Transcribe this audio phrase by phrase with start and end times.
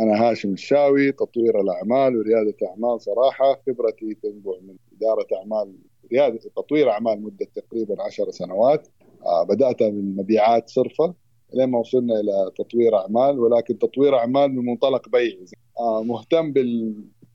[0.00, 3.00] أنا هاشم الشاوي تطوير الأعمال وريادة أعمال.
[3.00, 5.74] صراحة خبرتي تنبع من إدارة أعمال
[6.12, 8.88] ريادة تطوير أعمال مدة تقريبا عشر سنوات.
[9.26, 11.14] آه بدأت من مبيعات صرفة
[11.54, 15.44] لين ما وصلنا إلى تطوير أعمال ولكن تطوير أعمال من منطلق بيعي.
[15.78, 16.52] آه مهتم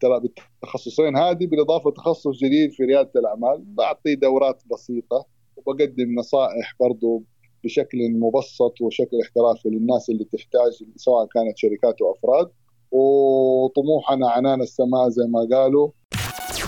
[0.01, 3.63] بالتخصصين هذه بالإضافة لتخصص جديد في ريادة الأعمال.
[3.65, 5.25] بعطي دورات بسيطة
[5.57, 7.23] وبقدم نصائح برضو
[7.65, 12.49] بشكل مبسط وشكل احترافي للناس اللي تحتاج سواء كانت شركات وافراد
[12.91, 15.89] وطموحنا عنان السماء زي ما قالوا.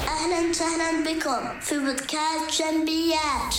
[0.08, 3.54] أهلا وسهلا بكم في بودكاست جنبيات.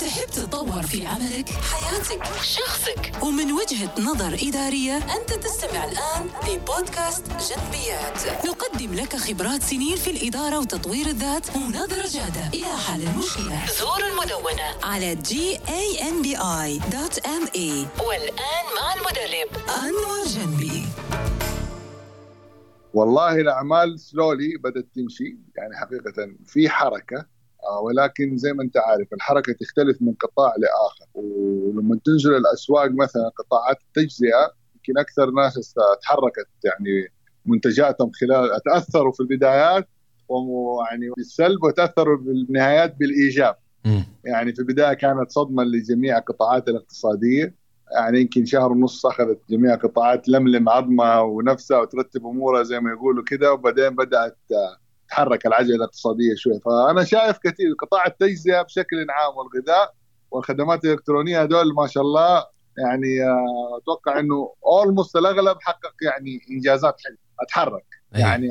[0.00, 3.12] تحب تتطور في عملك حياتك شخصك.
[3.22, 8.46] ومن وجهة نظر إدارية أنت تستمع الآن لبودكاست جنبيات.
[8.46, 12.48] نقدم لك خبرات سنين في الإدارة وتطوير الذات ونظرة جادة.
[12.54, 14.74] إلى حل المشكلة زور المدونة.
[14.82, 16.40] على gambi.me
[18.06, 19.48] والآن مع المدرب.
[19.68, 20.86] أنور جنبي.
[22.94, 25.36] والله الأعمال سلولي بدأت تمشي.
[25.56, 27.16] يعني حقيقة في حركة.
[27.18, 27.39] آه،
[27.82, 31.10] ولكن زي ما انت عارف الحركة تختلف من قطاع لآخر.
[31.14, 37.08] ولما تنزل الأسواق مثلا قطاعات التجزئة يمكن أكثر ناس تحركت يعني
[37.46, 39.88] منتجاتهم خلال تأثروا في البدايات
[40.28, 43.56] ويعني بالسلب وتأثروا بالنهايات بالإيجاب.
[44.24, 47.54] يعني في البداية كانت صدمة لجميع القطاعات الاقتصادية.
[47.92, 53.24] يعني يمكن شهر ونص أخذت جميع القطاعات لملم عظمها ونفسها وترتب أمورها زي ما يقولوا
[53.24, 54.38] كذا وبعدين بدأت
[55.10, 56.60] تتحرك العجلة الاقتصادية شوي.
[56.60, 59.94] فأنا شايف كثير قطاع التجزئة بشكل عام والغذاء
[60.30, 62.46] والخدمات الإلكترونية هذول ما شاء الله
[62.78, 67.18] يعني آه، أتوقع إنه اولموست الأغلب حقق يعني إنجازات حلوة.
[67.40, 67.86] أتحرك.
[68.14, 68.20] أيه.
[68.20, 68.48] يعني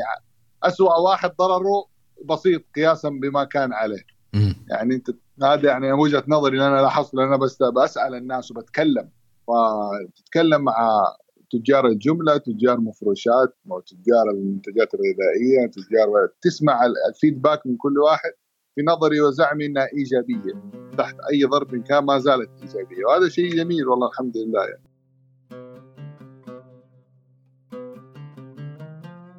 [0.63, 1.85] اسوء واحد ضرره
[2.25, 4.03] بسيط قياسا بما كان عليه.
[4.69, 5.09] يعني أنت
[5.43, 9.09] هذا يعني وجهة نظري اللي أنا لاحظت أنا بس بسأل الناس وبتكلم.
[9.47, 10.89] فتتكلم مع
[11.51, 18.31] تجار الجملة تجار مفروشات تجار المنتجات الغذائية تجار تسمع الفيدباك من كل واحد
[18.75, 20.53] في نظري وزعمي إنها إيجابية
[20.97, 24.89] تحت أي ظرف كان ما زالت إيجابية وهذا شيء جميل والله الحمد لله يعني.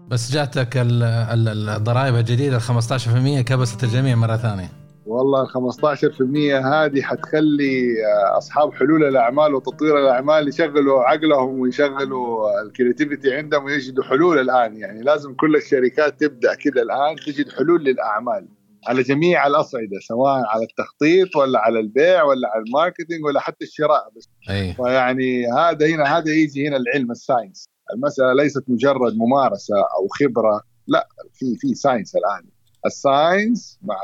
[0.09, 4.80] بس جاتك الضرائب الجديدة ال 15% كبست الجميع مرة ثانية
[5.11, 12.69] والله ال 15% هذه حتخلي آه، أصحاب حلول الأعمال وتطوير الأعمال يشغلوا عقلهم ويشغلوا ال
[12.69, 14.77] creativity عندهم ويجدوا حلول الآن.
[14.77, 18.49] يعني لازم كل الشركات تبدأ كذا الآن تجد حلول للأعمال
[18.87, 23.65] على جميع الأصعدة سواء على التخطيط ولا على البيع ولا على ال marketing ولا حتى
[23.65, 24.29] الشراء بس.
[24.51, 24.75] أي.
[24.75, 27.69] فيعني هذا هنا هذا يجي هنا العلم ال science.
[27.95, 32.60] المسألة ليست مجرد ممارسة أو خبرة لا في في science الآن.
[32.87, 33.97] ال science مع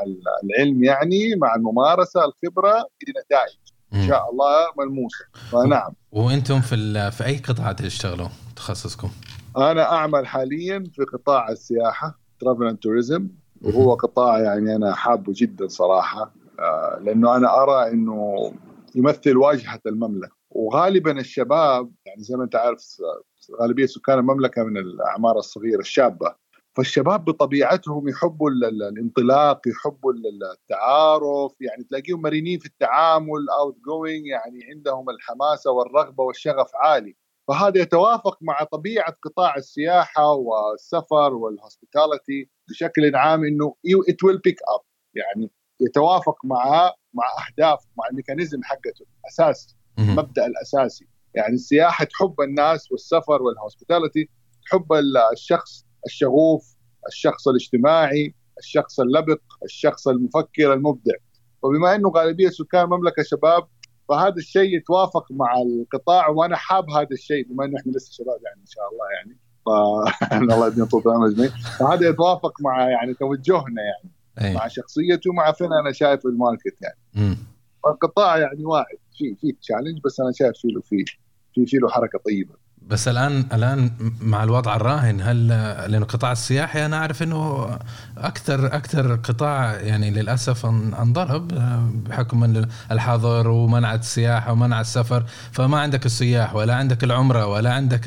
[0.44, 3.58] العلم يعني مع الممارسة الخبرة نتائج.
[3.94, 5.24] إن شاء الله ملموسة.
[5.52, 5.92] فنعم.
[6.12, 9.08] وأنتم في في أي قطاع تشتغلوا تخصصكم؟
[9.56, 13.28] أنا أعمل حاليا في قطاع السياحة travel and tourism
[13.62, 16.34] وهو قطاع يعني أنا حابه جدا صراحة.
[16.58, 18.52] آه، لأنه أنا أرى إنه
[18.94, 20.36] يمثل واجهة المملكة.
[20.50, 22.80] وغالبا الشباب يعني زي ما أنت عارف
[23.60, 26.34] غالبية سكان المملكة من الأعمار الصغيرة الشابة.
[26.76, 35.70] فالشباب بطبيعتهم يحبوا الانطلاق يحبوا التعارف يعني تلاقيهم مرنين في التعامل outgoing يعني عندهم الحماسة
[35.70, 37.16] والرغبة والشغف عالي.
[37.48, 43.74] فهذا يتوافق مع طبيعة قطاع السياحة والسفر وال hospitality بشكل عام إنه
[44.08, 44.80] it will pick up
[45.14, 45.50] يعني
[45.80, 51.08] يتوافق مع مع أهداف مع ال mechanism حقته أساس المبدا الأساسي.
[51.34, 54.30] يعني السياحة تحب الناس والسفر وال hospitality
[54.66, 54.92] تحب
[55.32, 56.76] الشخص الشغوف
[57.08, 61.14] الشخص الاجتماعي الشخص اللبق الشخص المفكر المبدع.
[61.62, 63.66] وبما إنه غالبية سكان المملكة شباب
[64.08, 68.60] فهذا الشيء يتوافق مع القطاع وأنا حاب هذا الشيء بما إنه إحنا لسه شباب يعني
[68.60, 69.38] إن شاء الله يعني.
[69.66, 69.68] ف
[70.52, 74.54] الله يدينا طول العمر جميع فهذا يتوافق مع يعني توجهنا يعني أي.
[74.54, 77.36] مع شخصيته مع فين أنا شايف ال market يعني.
[77.86, 81.04] القطاع يعني واعد في في challenge بس أنا شايف فيه له في
[81.54, 82.54] في في له حركة طيبة.
[82.86, 85.48] بس الآن الآن مع الوضع الراهن هل
[85.92, 87.68] لأنه قطاع السياحي أنا أعرف إنه
[88.18, 91.48] أكثر أكثر قطاع يعني للأسف انضرب
[92.08, 95.24] بحكم الحظر ومنع السياحه ومنع السفر.
[95.52, 98.02] فما عندك السياح ولا عندك العمرة ولا عندك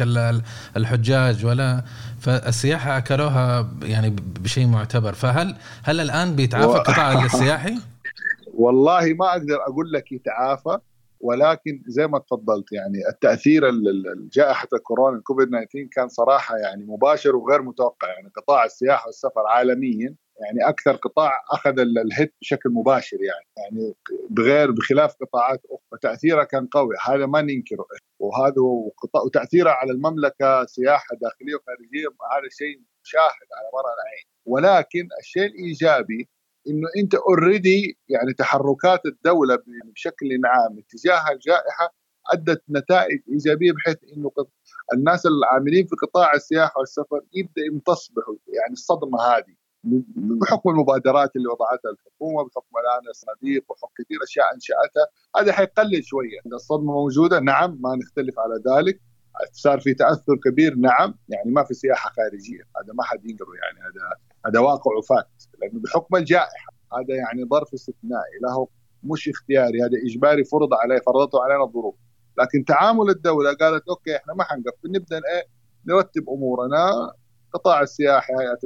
[0.77, 1.83] الحجاج ولا
[2.19, 5.13] فالسياحه أكلوها يعني بشيء معتبر.
[5.13, 7.79] فهل هل الآن بيتعافى القطاع السياحي؟
[8.53, 10.77] والله ما أقدر أقول لك يتعافى.
[11.19, 13.63] ولكن زي ما تفضلت يعني التأثير
[14.33, 18.07] جائحة الكورونا الكوفيد 19 كان صراحة يعني مباشر وغير متوقع.
[18.07, 23.93] يعني قطاع السياحة والسفر عالميا يعني أكثر قطاع أخذ ال- الهيت بشكل مباشر يعني يعني
[24.29, 25.99] بغير بخلاف قطاعات أخرى.
[26.01, 26.95] تاثيرها كان قوي.
[27.07, 27.85] هذا ما ننكره.
[28.19, 34.25] وهذا وقطاع وتاثيرها على المملكة سياحة داخلية وخارجية هذا شيء مشاهد على مر العين.
[34.45, 36.29] ولكن الشيء الإيجابي
[36.67, 41.93] إنه أنت اوريدي يعني تحركات الدولة بشكل عام تجاه الجائحة
[42.33, 44.31] أدت نتائج إيجابية بحيث إنه
[44.93, 48.35] الناس العاملين في قطاع السياحة والسفر يبدأ يمتصبحوا.
[48.47, 49.55] يعني الصدمة هذه
[50.41, 55.07] بحكم المبادرات اللي وضعتها الحكومة بحكم الآن الصناديق وحكم كثير أشياء أنشأتها.
[55.37, 56.39] هذا حيقلل شوية.
[56.53, 59.01] الصدمة موجودة نعم ما نختلف على ذلك.
[59.51, 60.75] صار في تأثر كبير.
[60.75, 65.27] نعم يعني ما في سياحة خارجية هذا ما حد ينكره يعني هذا هذا واقع وفات
[65.61, 68.67] لأنه بحكم الجائحة هذا يعني ظرف استثنائي له
[69.03, 71.95] مش اختياري هذا إجباري فرض عليه فرضته علينا الظروف.
[72.39, 75.47] لكن تعامل الدولة قالت أوكي إحنا ما حنقفل نبدأ إيه
[75.87, 77.13] نرتب أمورنا
[77.53, 78.59] قطاع السياحة هيئة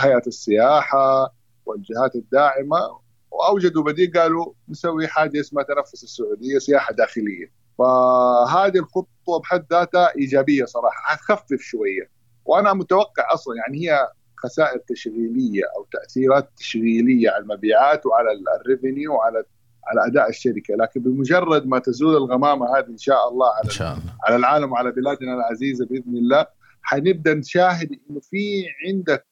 [0.00, 1.34] هيئة السياحة
[1.66, 3.00] والجهات الداعمة.
[3.30, 7.59] وأوجدوا بديل قالوا نسوي حاجة اسمها تنفس السعودية سياحة داخلية.
[7.80, 12.10] فهذه الخطوة بحد ذاتها إيجابية صراحة حتخفف شوية.
[12.44, 19.14] وأنا متوقع أصلا يعني هي خسائر تشغيلية أو تأثيرات تشغيلية على المبيعات وعلى ال- الريفينيو
[19.14, 19.44] وعلى
[19.86, 20.74] على أداء الشركة.
[20.74, 24.14] لكن بمجرد ما تزول الغمامة هذه إن شاء الله على إن شاء الله.
[24.24, 26.46] على العالم وعلى بلادنا العزيزة بإذن الله
[26.82, 29.26] حنبدأ نشاهد إنه في عندك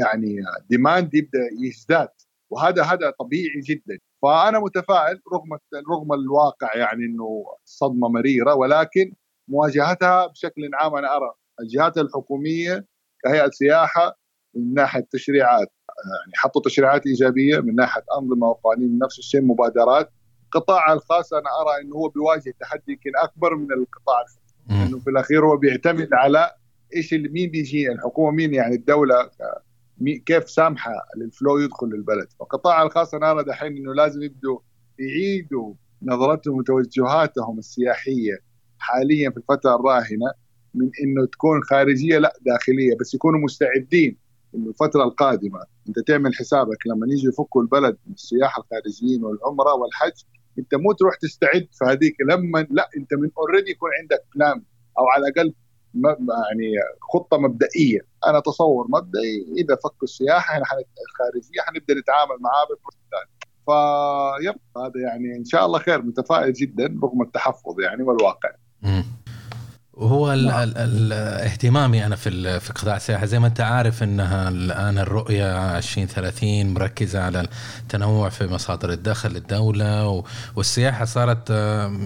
[0.00, 0.36] يعني
[0.70, 2.08] ديماند يبدأ يزداد.
[2.50, 3.98] وهذا هذا طبيعي جدا.
[4.24, 5.58] فأنا متفائل رغم
[5.90, 9.14] رغم الواقع يعني إنه صدمة مريرة ولكن
[9.48, 12.86] مواجهتها بشكل عام أنا أرى الجهات الحكومية
[13.24, 14.18] كهيئة سياحة
[14.54, 15.68] من ناحية تشريعات
[16.20, 20.10] يعني حطوا تشريعات إيجابية من ناحية أنظمة وقوانين نفس الشيء مبادرات
[20.44, 24.54] القطاع الخاص أنا أرى إنه هو بيواجه تحدي يمكن أكبر من القطاع الخاص.
[24.88, 26.50] إنه في الأخير هو بيعتمد على
[26.96, 29.30] إيش اللي مين بيجي الحكومة مين يعني الدولة
[30.26, 32.28] كيف سامحة للفلو يدخل للبلد.
[32.38, 34.58] فالقطاع الخاص أنا أرى دحين إنه لازم يبدوا
[34.98, 38.38] يعيدوا نظرتهم وتوجهاتهم السياحية
[38.78, 40.32] حاليا في الفترة الراهنة
[40.74, 44.16] من إنه تكون خارجية لا داخلية بس يكونوا مستعدين
[44.54, 50.22] إنه الفترة القادمة أنت تعمل حسابك لما يجي يفكوا البلد من السياحه الخارجيين والعمرة والحج
[50.58, 54.62] أنت مو تروح تستعد في هذيك لما لا أنت من already يكون عندك plan
[54.98, 55.54] أو على الأقل
[55.94, 56.72] يعني
[57.12, 58.00] خطة مبدئية.
[58.26, 60.76] أنا تصور مبدئي إذا فكوا السياحة إحنا حن-
[61.10, 63.30] الخارجيه حنبدأ نتعامل معاه بال process الثاني
[63.66, 68.50] فيب هذا يعني إن شاء الله خير متفائل جدا رغم التحفظ يعني والواقع.
[69.96, 70.62] وهو ال نعم.
[70.62, 71.12] ال ال
[71.50, 77.20] اهتمامي أنا في في قطاع السياحة زي ما أنت عارف إنها الآن الرؤية 2030 مركزة
[77.22, 77.46] على
[77.82, 80.24] التنوع في مصادر الدخل للدولة
[80.56, 81.52] والسياحة صارت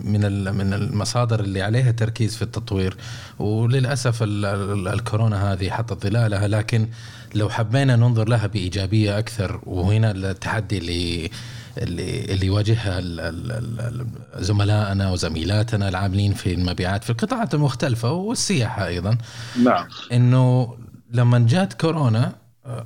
[0.05, 0.21] من
[0.57, 2.97] من المصادر اللي عليها تركيز في التطوير
[3.39, 6.89] وللأسف ال- ال- الكورونا هذه حطت ظلالها لكن
[7.35, 11.31] لو حبينا ننظر لها بإيجابية أكثر وهنا التحدي اللي
[11.79, 18.13] اللي اللي يواجهها ال- ال- ال- ال- زملائنا وزميلاتنا العاملين في المبيعات في القطاعات المختلفة
[18.13, 19.19] والسياحة أيضا.
[19.65, 19.87] نعم.
[20.13, 20.75] إنه
[21.13, 22.33] لما جات كورونا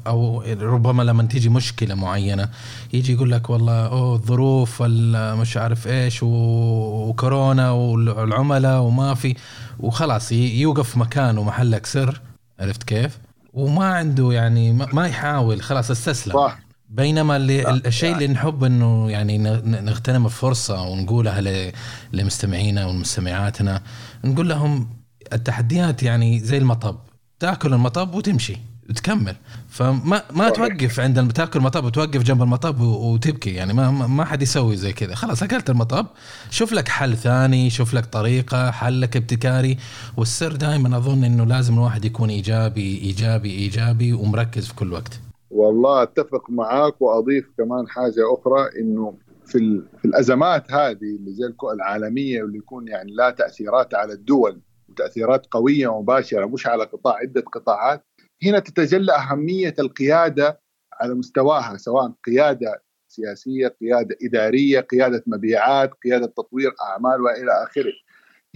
[0.06, 2.48] أو ربما لما تيجي مشكلة معينة
[2.92, 9.34] يجي يقول لك والله أوه الظروف مش عارف إيش وكورونا والعملاء وما في.
[9.80, 12.20] وخلاص يوقف مكانه محلك سر
[12.60, 13.18] عرفت كيف؟
[13.52, 16.34] وما عنده يعني ما يحاول خلاص استسلم.
[16.34, 16.58] صح.
[16.92, 21.72] بينما اللي الشيء اللي نحب إنه يعني نغتنم الفرصه ونقولها
[22.12, 23.82] لمستمعينا ومستمعاتنا
[24.24, 24.88] نقول لهم
[25.32, 26.96] التحديات يعني زي المطب
[27.40, 28.56] تاكل المطب وتمشي
[28.90, 29.36] وتكمل.
[29.68, 30.68] فما ما صحيح.
[30.68, 34.92] توقف عند تاكل مطب وتوقف جنب المطب وتبكي يعني ما ما ما حد يسوي زي
[34.92, 35.14] كذا.
[35.14, 36.06] خلاص أكلت المطب
[36.50, 39.78] شوف لك حل ثاني شوف لك طريقة حلك ابتكاري.
[40.16, 45.20] والسر دائما أظن إنه لازم الواحد يكون إيجابي إيجابي إيجابي ومركز في كل وقت.
[45.52, 51.72] والله أتفق معاك وأضيف كمان حاجة أخرى إنه في في الأزمات هذه اللي زي الكو-
[51.72, 57.40] العالمية واللي يكون يعني لها تأثيرات على الدول وتاثيرات قوية ومباشره مش على قطاع عدة
[57.40, 58.04] قطاعات
[58.44, 60.60] هنا تتجلى أهمية القيادة
[61.00, 67.92] على مستواها سواء قيادة سياسية، قيادة إدارية، قيادة مبيعات، قيادة تطوير أعمال وإلى آخره.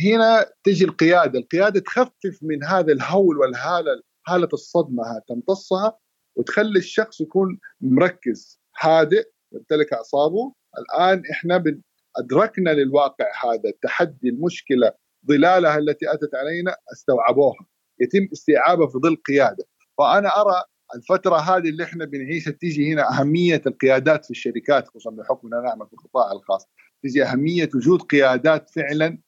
[0.00, 5.98] هنا تجي القيادة، القيادة تخفف من هذا الهول والهالة حاله الصدمة ها- تمتصها
[6.36, 10.52] وتخلي الشخص يكون مركز هادئ يمتلك أعصابه.
[10.78, 11.64] الآن إحنا
[12.16, 14.92] أدركنا للواقع هذا التحدي المشكلة
[15.28, 17.66] ظلالها التي أتت علينا استوعبوها.
[18.00, 19.64] يتم استيعابها في ظل قيادة.
[19.98, 20.62] فأنا أرى
[20.94, 25.86] الفترة هذه اللي إحنا بنعيشها تيجي هنا أهمية القيادات في الشركات خصوصا بحكم اننا نعمل
[25.86, 26.32] في القطاع
[27.02, 29.18] تيجي أهمية وجود قيادات فعلا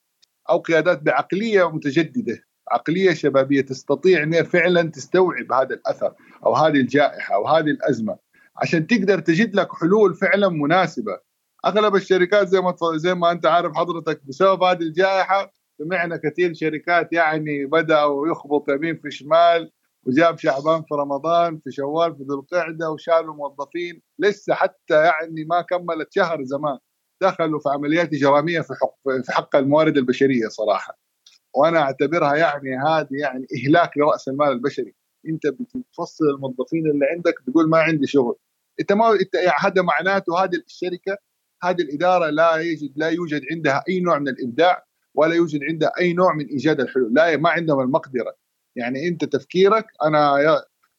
[0.51, 2.48] أو قيادات بعقلية متجددة.
[2.71, 6.15] عقلية شبابية تستطيع إنها فعلا تستوعب هذا الأثر
[6.47, 8.19] أو هذه الجائحة أو هذه الأزمة.
[8.57, 11.19] عشان تقدر تجد لك حلول فعلا مناسبة.
[11.67, 17.13] أغلب الشركات زي ما زي ما أنت عارف حضرتك بسبب هذه الجائحة سمعنا كثير شركات
[17.13, 19.73] يعني بدأوا يخبط يمين في شمال
[20.07, 24.03] وجاب شعبان في رمضان في شوال في ذو القعدة وشالوا موظفين.
[24.19, 26.79] لسه حتى يعني ما كملت شهر زمان.
[27.23, 31.08] دخلوا في عمليات إجرامية في حق في حق الموارد البشرية صراحة.
[31.55, 34.95] وأنا أعتبرها يعني هذه يعني إهلاك لرأس المال البشري.
[35.29, 38.37] أنت بتفصل الموظفين اللي عندك تقول ما عندي شغل.
[38.81, 41.17] أنت ما أنت هذا معناته هذه الشركة
[41.63, 46.13] هذه الإدارة لا يوجد لا يوجد عندها أي نوع من الإبداع ولا يوجد عندها أي
[46.13, 47.15] نوع من إيجاد الحلول.
[47.15, 48.37] لا ما عندهم المقدرة.
[48.77, 50.37] يعني أنت تفكيرك أنا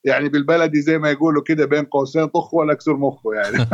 [0.03, 3.57] يعني بالبلدي زي ما يقولوا كده بين قوسين طخ ولا اكسر مخه يعني.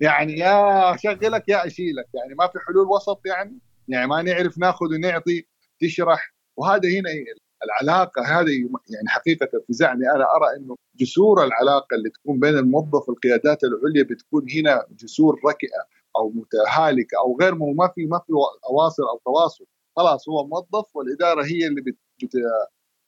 [0.00, 2.06] يعني يا اشغلك يا أشيلك.
[2.14, 3.58] يعني ما في حلول وسط يعني.
[3.88, 5.46] يعني ما نعرف ناخذ ونعطي
[5.80, 6.34] تشرح.
[6.56, 7.10] وهذا هنا
[7.64, 8.52] العلاقة هذه
[8.94, 14.02] يعني حقيقة في زعمي أنا أرى إنه جسور العلاقة اللي تكون بين الموظف والقيادات العليا
[14.02, 15.80] بتكون هنا جسور ركئة
[16.16, 18.32] أو متهالكة أو غير ما في ما في
[18.70, 19.64] أواصر أو تواصل.
[19.96, 22.32] خلاص هو موظف والإدارة هي اللي بت, بت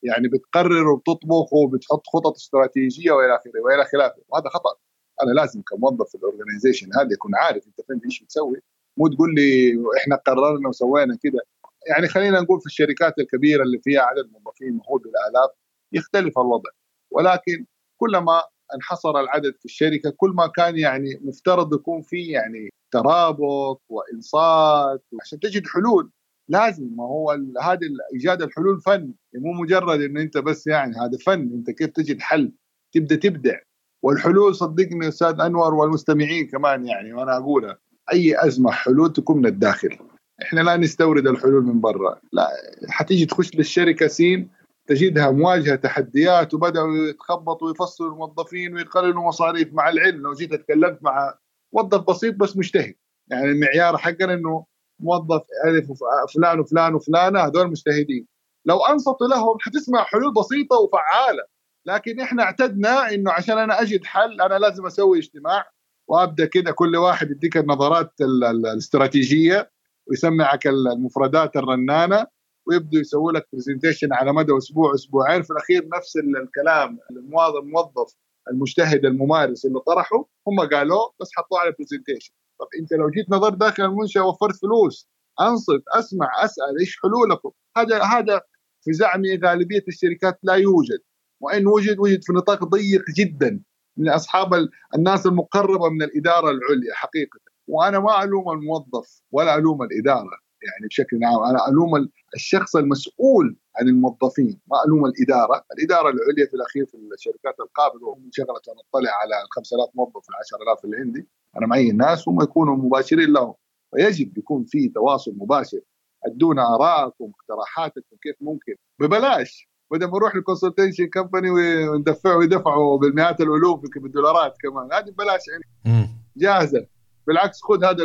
[0.02, 4.22] يعني بتقرر وبتطبخ وبتحط خطط استراتيجية وإلى آخره وإلى خلافه.
[4.28, 4.76] وهذا خطأ.
[5.22, 8.62] أنا لازم كموظف في الاورجنايزيشن هذا يكون عارف أنت فين إيش بتسوي.
[9.00, 11.40] مو تقول لي إحنا قررنا وسوينا كده.
[11.88, 15.50] يعني خلينا نقول في الشركات الكبيرة اللي فيها عدد موظفين مهول بالآلاف
[15.92, 16.70] يختلف الوضع.
[17.10, 17.66] ولكن
[17.96, 18.42] كلما
[18.74, 25.40] انحصر العدد في الشركة كل ما كان يعني مفترض يكون في يعني ترابط وإنصات عشان
[25.40, 26.10] تجد حلول.
[26.48, 27.30] لازم ما هو
[27.62, 27.80] هذه
[28.14, 29.14] إيجاد الحلول فن.
[29.34, 31.40] مو مجرد انه أنت بس يعني هذا فن.
[31.54, 32.52] أنت كيف تجد حل؟
[32.94, 33.58] تبدأ تبدع.
[34.02, 37.78] والحلول صدقني أستاذ أنور والمستمعين كمان يعني وأنا أقولها.
[38.12, 39.98] أي أزمة حلول تكون من الداخل.
[40.42, 42.20] إحنا لا نستورد الحلول من برا.
[42.32, 42.48] لا
[42.88, 44.50] حتيجي تخش للشركة سين
[44.86, 50.22] تجدها مواجهة تحديات وبدأوا يتخبطوا ويفصلوا الموظفين ويقللوا مصاريف مع العلم.
[50.22, 51.34] لو جيت اتكلمت مع
[51.72, 52.94] موظف بسيط بس مجتهد.
[53.30, 54.64] يعني المعيار حقنا إنه
[55.00, 55.86] موظف ألف
[56.34, 58.26] فلان وفلان وفلانه هذول مجتهدين.
[58.64, 61.42] لو انصت لهم حتسمع حلول بسيطة وفعالة.
[61.86, 65.70] لكن إحنا اعتدنا إنه عشان أنا أجد حل أنا لازم أسوي اجتماع.
[66.10, 69.70] وأبدأ كده كل واحد يديك النظرات الاستراتيجية
[70.06, 72.26] ويسمعك المفردات الرنانة
[72.66, 75.42] ويبدوا يسووا لك presentation على مدى أسبوع أسبوعين.
[75.42, 78.16] في الأخير نفس الكلام الموظف
[78.50, 83.56] المجتهد الممارس اللي طرحه هم قالوه بس حطوه على presentation طب أنت لو جيت نظرت
[83.56, 85.08] داخل المنشأة وفرت فلوس
[85.40, 88.40] أنصت أسمع أسأل إيش حلولكم؟ هذا هذا
[88.84, 91.00] في زعمي غالبية الشركات لا يوجد.
[91.40, 93.60] وإن وجد وجد في نطاق ضيق جدا.
[94.00, 97.40] من أصحاب الناس المقربة من الإدارة العليا حقيقة.
[97.68, 101.44] وأنا ما ألوم الموظف ولا ألوم الإدارة يعني بشكل عام.
[101.50, 107.60] أنا ألوم الشخص المسؤول عن الموظفين ما ألوم الإدارة، الإدارة العليا في الأخير في الشركات
[107.60, 111.28] القابضه وهم شغلة أطلع على ال 5000 موظف ال 10000 اللي عندي.
[111.56, 113.54] أنا معي الناس هم يكونوا مباشرين لهم.
[113.92, 115.80] ويجب يكون في تواصل مباشر.
[116.26, 118.74] أدونا ارائكم واقتراحاتكم كيف ممكن.
[119.00, 119.69] ببلاش.
[119.90, 124.92] بدل ما نروح لل consultation company وندفعوا يدفعوا بالمئات الالوف بالدولارات كمان.
[124.92, 126.10] هذه ببلاش يعني.
[126.36, 126.86] جاهزة.
[127.26, 128.04] بالعكس خذ هذا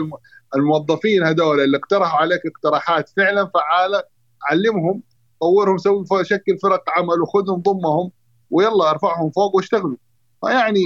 [0.55, 4.03] الموظفين هذول اللي اقترحوا عليك اقتراحات فعلا فعالة
[4.43, 5.01] علمهم
[5.41, 8.11] طورهم سوي شكل فرق عمل وخذهم ضمهم
[8.51, 9.97] ويلا ارفعهم فوق واشتغلوا.
[10.41, 10.83] فيعني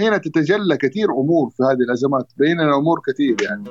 [0.00, 2.32] هنا تتجلى كثير أمور في هذه الأزمات.
[2.36, 3.64] بيننا أمور كثير يعني.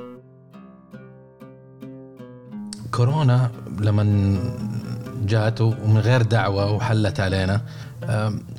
[2.96, 3.50] كورونا
[3.80, 4.02] لما
[5.22, 7.60] جات ومن غير دعوة وحلت علينا.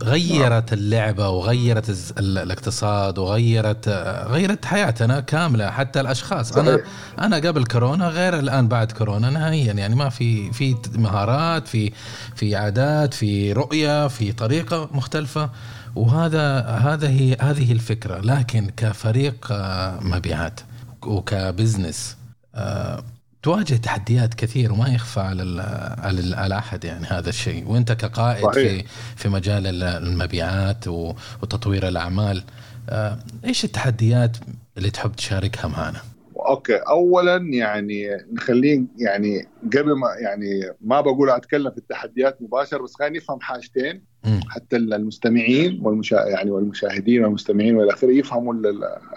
[0.04, 3.90] غيرت اللعبة وغيرت الاقتصاد وغيرت
[4.28, 6.58] غيرت حياتنا كاملة حتى الأشخاص.
[6.58, 6.80] أنا
[7.20, 9.74] أنا قبل كورونا غير الآن بعد كورونا نهائيا.
[9.74, 11.92] يعني ما في في مهارات في
[12.36, 15.50] في عادات في رؤية في طريقة مختلفة.
[15.96, 18.20] وهذا هذا هي هذه الفكرة.
[18.20, 20.60] لكن كفريق آه، مبيعات
[21.06, 22.18] وكبزنس
[22.56, 23.04] آه،
[23.44, 25.62] تواجه تحديات كثير وما يخفى على
[25.98, 28.54] على, على أحد يعني هذا الشيء وأنت كقائد صحيح.
[28.54, 28.84] في
[29.16, 32.44] في مجال المبيعات وتطوير الأعمال
[32.90, 34.38] آه، إيش التحديات
[34.78, 36.02] اللي تحب تشاركها معنا؟
[36.48, 42.96] أوكي اولا يعني نخليه يعني قبل ما يعني ما بقول أتكلم في التحديات مباشر بس
[42.96, 44.40] خلينا نفهم حاجتين م.
[44.50, 48.54] حتى المستمعين والمشا يعني والمشاهدين والمستمعين والى اخره يفهموا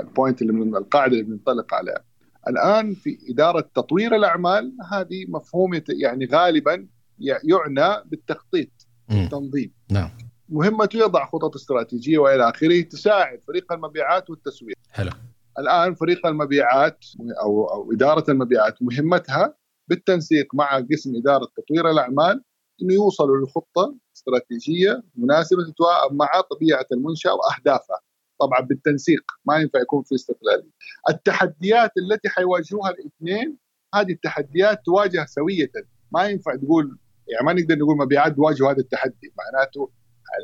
[0.01, 2.12] البوينت اللي من القاعدة اللي بننطلق عليها.
[2.49, 8.71] الآن في إدارة تطوير الأعمال هذه مفهوم يعني غالبا يعنى بالتخطيط
[9.11, 10.11] والتنظيم نعم.
[10.49, 14.77] مهمته يضع خطط استراتيجية وإلى آخره تساعد فريق المبيعات والتسويق.
[14.91, 15.11] حلو.
[15.59, 17.05] الآن فريق المبيعات
[17.43, 19.55] أو أو إدارة المبيعات مهمتها
[19.89, 22.45] بالتنسيق مع قسم إدارة تطوير الأعمال
[22.83, 28.01] إنه يوصلوا لخطة استراتيجية مناسبة تتوائم مع طبيعة المنشأة وأهدافها.
[28.41, 30.71] طبعا بالتنسيق ما ينفع يكون في استقلالية.
[31.11, 33.57] التحديات التي حيواجهوها الاثنين
[33.95, 35.71] هذه التحديات تواجه سويه
[36.13, 36.99] ما ينفع تقول
[37.29, 39.33] يعني ما نقدر نقول مبيعات بيواجهوا هذا التحدي.
[39.39, 39.91] معناته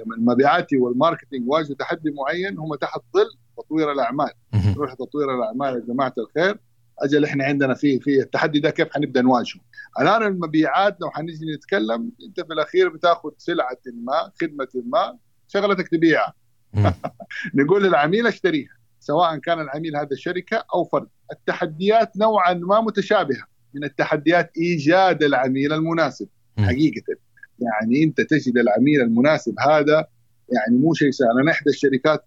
[0.05, 3.27] لما المبيعات والماركتينج يواجهوا تحدي معين هم تحت ظل
[3.59, 4.31] تطوير الأعمال.
[4.55, 6.61] نروح تطوير الأعمال يا جماعة الخير.
[6.99, 9.61] أجل إحنا عندنا في في التحدي ده كيف حنبدأ نواجهه؟
[10.01, 15.19] الآن المبيعات لو حنيجي نتكلم أنت في الأخير بتاخذ سلعة ما خدمة ما
[15.49, 16.35] شغلتك تبيعها
[17.55, 21.09] نقول للعميل اشتريها سواء كان العميل هذا شركه أو فرد.
[21.33, 23.47] التحديات نوعا ما متشابهة.
[23.75, 26.29] من التحديات إيجاد العميل المناسب.
[26.59, 27.17] حقيقة.
[27.59, 30.07] يعني أنت تجد العميل المناسب هذا
[30.49, 31.41] يعني مو شيء سهل.
[31.43, 32.25] أنا إحدى الشركات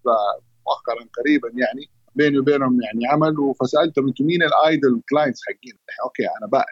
[0.66, 6.22] مؤخرا قريبا يعني بيني وبينهم يعني عمل فسالتهم أنتم مين ال ideal clients حقين؟ أوكي
[6.22, 6.64] أنا بائع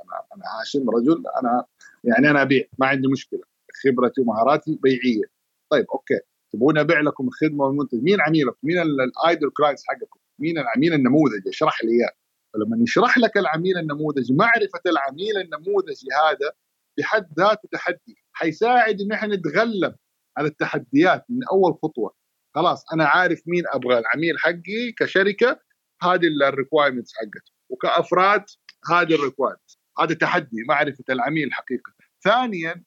[0.00, 1.64] أنا أنا هاشم رجل أنا
[2.04, 3.40] يعني أنا أبيع ما عندي مشكلة.
[3.84, 5.24] خبرتي ومهاراتي بيعية.
[5.70, 6.20] طيب أوكي.
[6.56, 8.02] تبغون أبيع لكم الخدمة والمنتج.
[8.02, 12.12] مين عميلك؟ مين ال ideal clients حقكم؟ مين العميل النموذجي؟ اشرح لي إياه.
[12.54, 16.52] فلما يشرح لك العميل النموذجي معرفة العميل النموذجي هذا
[16.98, 18.16] بحد ذاته تحدي.
[18.32, 19.96] حيساعد إن إحنا نتغلب
[20.36, 22.14] على التحديات من أول خطوة.
[22.54, 25.60] خلاص أنا عارف مين أبغى العميل حقي كشركة
[26.02, 27.52] هذه ال requirements حقته.
[27.68, 28.44] وكأفراد
[28.90, 31.92] هذه ال requirements هذا تحدي معرفة العميل حقيقة.
[32.24, 32.84] ثانيا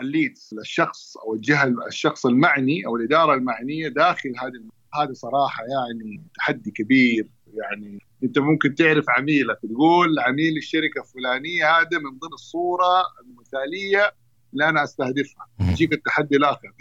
[0.00, 6.22] ال leads الشخص أو الجهة الشخص المعني أو الإدارة المعنية داخل هذه هذه صراحة يعني
[6.34, 7.98] تحدي كبير يعني.
[8.24, 14.14] أنت ممكن تعرف عميلك تقول عميل الشركة الفلانية هذا من ضمن الصورة المثالية
[14.52, 15.46] اللي أنا أستهدفها.
[15.60, 16.72] يجيك التحدي الآخر.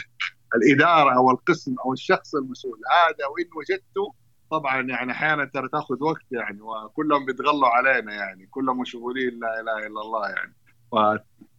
[0.55, 2.79] الإدارة أو القسم أو الشخص المسؤول.
[2.91, 4.13] هذا وإن وجدته
[4.51, 8.47] طبعا يعني أحيانا ترى تأخذ وقت يعني وكلهم بيتغلوا علينا يعني.
[8.51, 10.53] كلهم مشغولين لا إله إلا الله يعني.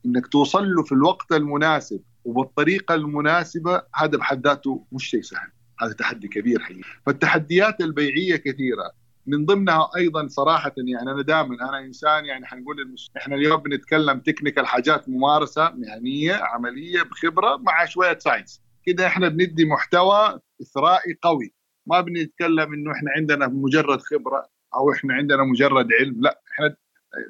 [0.04, 5.50] فانك توصل له في الوقت المناسب وبالطريقة المناسبة هذا بحد ذاته مش شيء سهل.
[5.80, 6.82] هذا تحدي كبير حقيقي.
[7.06, 8.92] فالتحديات البيعية كثيرة.
[9.26, 12.94] من ضمنها أيضا صراحة يعني أنا دائما أنا إنسان يعني حنقول.
[13.16, 19.64] إحنا اليوم بنتكلم technical حاجات ممارسة مهنية عملية بخبرة مع شوية science كده إحنا بندي
[19.64, 21.54] محتوى إثرائي قوي.
[21.86, 26.40] ما بنتكلم إنه إحنا عندنا مجرد خبرة أو إحنا عندنا مجرد علم لا.
[26.52, 26.76] إحنا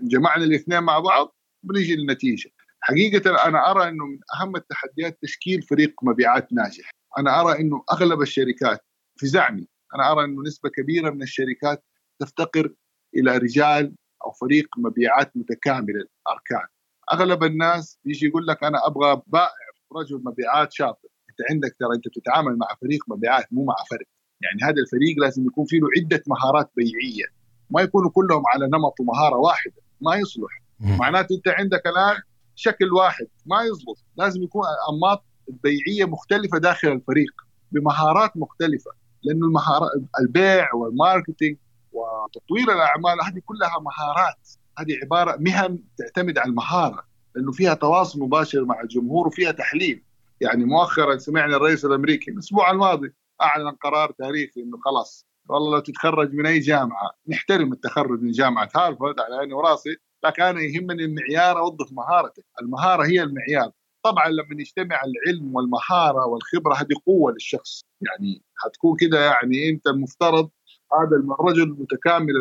[0.02, 2.50] جمعنا الاثنين مع بعض بنيجي للنتيجة.
[2.80, 6.90] حقيقة أنا أرى إنه من أهم التحديات تشكيل فريق مبيعات ناجح.
[7.18, 8.80] أنا أرى إنه أغلب الشركات
[9.16, 11.84] في زعمي أنا أرى إنه نسبة كبيرة من الشركات
[12.18, 12.74] تفتقر
[13.16, 16.66] إلى رجال أو فريق مبيعات متكامل الأركان.
[17.12, 21.08] أغلب الناس يجي يقول لك أنا أبغى بائع رجل مبيعات شاطر.
[21.30, 24.06] أنت عندك ترى أنت بتتعامل مع فريق مبيعات مو مع فرد.
[24.40, 27.24] يعني هذا الفريق لازم يكون فيه له عدة مهارات بيعية.
[27.70, 29.82] ما يكونوا كلهم على نمط ومهارة واحدة.
[30.00, 30.62] ما يصلح.
[30.80, 32.22] معناته أنت عندك الآن
[32.58, 34.04] شكل واحد ما يزبط.
[34.16, 37.32] لازم يكون أنماط بيعية مختلفة داخل الفريق
[37.72, 38.90] بمهارات مختلفة
[39.22, 39.90] لأنه المهارات
[40.20, 41.56] البيع والماركتينج
[41.92, 44.48] وتطوير الأعمال هذه كلها مهارات.
[44.78, 50.04] هذه عبارة مهن تعتمد على المهارة لأنه فيها تواصل مباشر مع الجمهور وفيها تحليل.
[50.40, 56.34] يعني مؤخرا سمعنا الرئيس الأمريكي الأسبوع الماضي أعلن قرار تاريخي إنه خلاص والله لو تتخرج
[56.34, 61.58] من أي جامعة نحترم التخرج من جامعة هارفرد على عيني وراسي لكن أنا يهمني المعيار
[61.58, 63.72] اوظف مهارتك، المهارة هي المعيار،
[64.04, 70.50] طبعا لما يجتمع العلم والمهارة والخبرة هذه قوة للشخص، يعني حتكون كده يعني أنت المفترض
[70.92, 72.34] هذا الرجل متكامل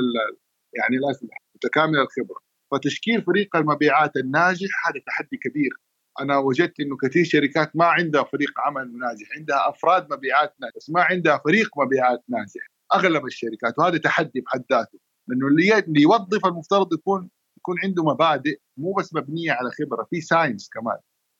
[0.73, 2.39] يعني لازم متكامل الخبرة،
[2.71, 5.71] فتشكيل فريق المبيعات الناجح هذا تحدي كبير،
[6.19, 10.89] أنا وجدت إنه كثير شركات ما عندها فريق عمل ناجح، عندها أفراد مبيعات ناجح، بس
[10.89, 16.93] ما عندها فريق مبيعات ناجح، أغلب الشركات وهذا تحدي بحد ذاته، لأنه اللي يوظف المفترض
[16.93, 17.29] يكون
[17.67, 20.97] يكون عنده مبادئ مو بس مبنية على خبرة في ساينس كمان.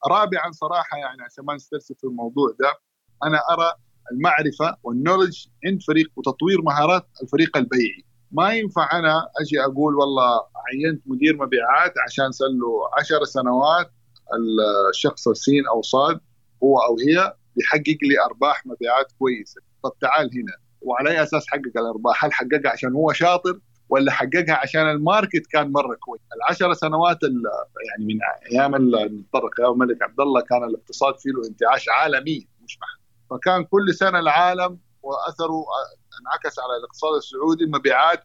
[0.08, 2.74] رابعا صراحة يعني عشان ما نسترسل في الموضوع ده
[3.24, 3.74] أنا أرى
[4.12, 8.06] المعرفة والنولج عند فريق وتطوير مهارات الفريق البيعي.
[8.32, 13.92] ما ينفع أنا أجي أقول والله عينت مدير مبيعات عشان صار له 10 سنوات
[14.90, 16.20] الشخص السين أو صاد
[16.64, 19.62] هو أو هي بيحقق لي أرباح مبيعات كويسة.
[19.84, 24.56] طب تعال هنا وعلى أي أساس حقق الأرباح؟ هل حققها عشان هو شاطر؟ ولا حققها
[24.56, 26.22] عشان الماركت كان مرة كويس.
[26.36, 28.20] العشر سنوات يعني من
[28.52, 33.00] أيام المتطرق أيام الملك عبد الله كان الاقتصاد فيه له انتعاش عالمي مش محل.
[33.30, 35.66] فكان كل سنة العالم وأثره
[36.22, 38.24] انعكس على الاقتصاد السعودي المبيعات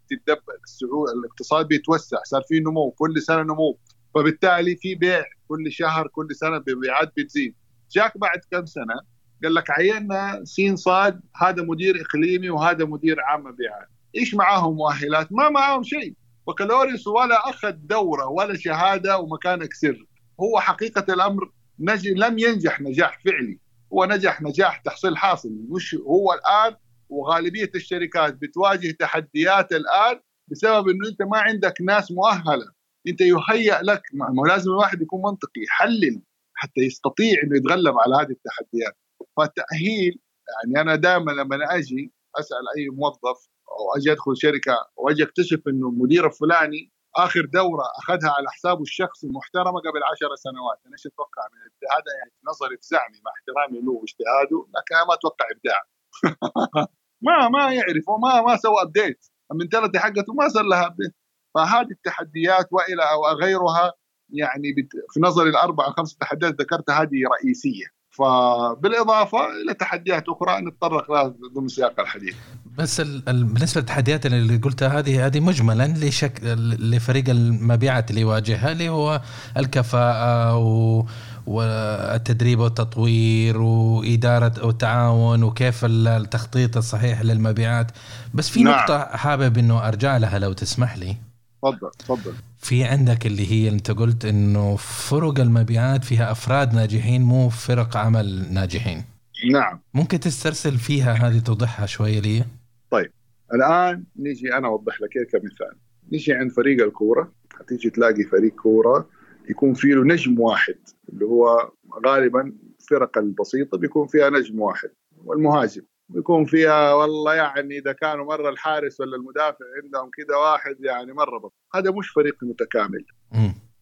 [0.64, 3.78] السعود الاقتصاد بيتوسع صار في نمو كل سنة نمو.
[4.14, 7.54] فبالتالي في بيع كل شهر كل سنة مبيعات بتزيد.
[7.90, 8.94] جاك بعد كم سنة؟
[9.42, 13.88] قال لك عينا سين صاد هذا مدير إقليمي وهذا مدير عام مبيعات.
[14.16, 16.14] إيش معاهم مؤهلات؟ ما معاهم شيء.
[16.48, 20.06] بكالوريوس ولا أخذ دورة ولا شهادة ومكانك سر.
[20.40, 22.08] هو حقيقة الأمر نج...
[22.08, 23.58] لم ينجح نجاح فعلي.
[23.92, 25.50] هو نجح نجاح تحصيل حاصل.
[25.68, 26.76] مش هو الآن
[27.08, 32.72] وغالبية الشركات بتواجه تحديات الآن بسبب إنه أنت ما عندك ناس مؤهلة.
[33.08, 36.22] أنت يهيأ لك ما لازم الواحد يكون منطقي يحلل
[36.54, 38.96] حتى يستطيع إنه يتغلب على هذه التحديات.
[39.36, 40.18] فالتاهيل
[40.64, 43.48] يعني أنا دائما لما أجي أسأل أي موظف
[43.78, 49.28] أو أجي أدخل شركة وأجي أكتشف إنه المدير الفلاني آخر دورة أخذها على حسابه الشخصي
[49.28, 50.78] محترمة قبل عشر سنوات.
[50.86, 51.58] أنا إيش أتوقع؟ من
[51.94, 55.80] هذا يعني نظري في مع احترامي له واجتهاده لكن أنا ما أتوقع إبداع.
[57.26, 61.14] ما ما يعرف وما ما سوى update ال mentality حقته ما صار لها update
[61.54, 63.02] فهذه التحديات وإلى
[63.42, 63.92] غيرها
[64.30, 64.74] يعني
[65.10, 67.86] في نظري الأربع أو خمس تحديات ذكرتها هذه رئيسية.
[68.10, 72.36] فبالإضافة إلى تحديات أخرى نتطرق لها ضمن سياق الحديث.
[72.78, 76.40] بس ال ال بالنسبة للتحديات اللي قلتها هذه هذه مجملا لشك
[76.78, 79.20] لفريق المبيعات اللي يواجهها اللي هو
[79.56, 81.04] الكفاءة و
[81.46, 87.90] والتدريب والتطوير وإدارة والتعاون وكيف التخطيط الصحيح للمبيعات.
[88.34, 88.80] بس في نعم.
[88.80, 91.16] نقطة حابب إنه أرجع لها لو تسمح لي.
[91.62, 92.32] تفضل تفضل.
[92.58, 98.52] في عندك اللي هي أنت قلت إنه فرق المبيعات فيها أفراد ناجحين مو فرق عمل
[98.52, 99.04] ناجحين.
[99.52, 99.80] نعم.
[99.94, 102.44] ممكن تسترسل فيها هذه توضحها شوية لي؟
[102.92, 103.12] طيب
[103.54, 105.78] الآن نيجي أنا أوضح لك كمثال.
[106.12, 109.08] نيجي عند فريق الكورة حتيجي تلاقي فريق كورة
[109.50, 110.78] يكون فيه له نجم واحد
[111.08, 111.72] اللي هو
[112.06, 114.90] غالبا الفرق البسيطه بيكون فيها نجم واحد
[115.24, 115.82] والمهاجم.
[116.08, 121.38] بيكون فيها والله يعني إذا كانوا مرة الحارس ولا المدافع عندهم كذا واحد يعني مرة
[121.38, 123.04] بطل هذا مش فريق متكامل.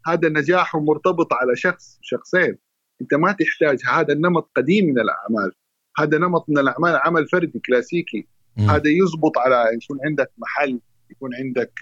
[0.06, 2.58] هذا نجاحه مرتبط على شخص شخصين.
[3.00, 5.52] أنت ما تحتاج هذا النمط قديم من الأعمال.
[5.98, 8.28] هذا نمط من الأعمال عمل فردي كلاسيكي.
[8.68, 11.72] هذا يزبط على يكون عندك محل يكون عندك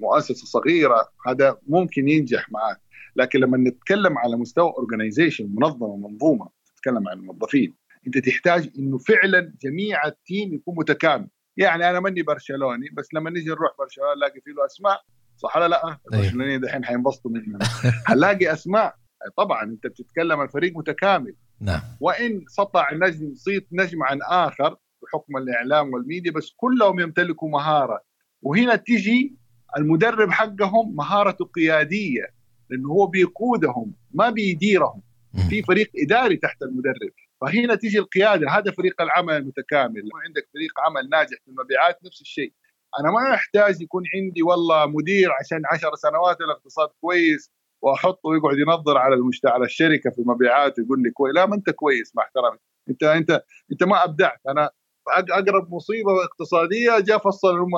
[0.00, 2.80] مؤسسة صغيرة هذا ممكن ينجح معك.
[3.16, 7.74] لكن لما نتكلم على مستوى organization منظمة منظومة تتكلم عن الموظفين
[8.06, 11.28] أنت تحتاج إنه فعلا جميع ال team يكون متكامل.
[11.56, 15.00] يعني أنا ماني برشلوني بس لما نيجي نروح برشلونة نلاقي فيه له أسماء.
[15.36, 17.58] صح ولا لا؟ البرشلونيين دحين حينبسطوا مننا.
[18.06, 18.94] هنلاقي أسماء.
[19.36, 21.34] طبعا أنت بتتكلم عن فريق متكامل.
[21.60, 21.80] نعم.
[22.00, 24.76] وإن سطع نجم صيت نجم عن آخر
[25.14, 28.00] بحكم الإعلام والميديا بس كلهم يمتلكوا مهارة.
[28.42, 29.36] وهنا تيجي
[29.78, 32.26] المدرب حقهم مهارته قياديه
[32.70, 35.02] لأنه هو بيقودهم ما بيديرهم.
[35.48, 37.12] في فريق إداري تحت المدرب.
[37.40, 40.00] فهنا تيجي القيادة هذا فريق العمل المتكامل.
[40.00, 42.52] لو عندك فريق عمل ناجح في المبيعات نفس الشيء.
[43.00, 47.50] أنا ما أحتاج يكون عندي والله مدير عشان عشر سنوات الاقتصاد كويس
[47.82, 51.70] وأحطه ويقعد ينظر على المجتمع على الشركة في المبيعات ويقول لي كويس لا ما أنت
[51.70, 52.58] كويس مع احترامي.
[52.90, 54.40] أنت أنت أنت ما أبدعت.
[54.48, 54.70] أنا
[55.08, 57.70] أقرب مصيبة اقتصادية جاء فصل هم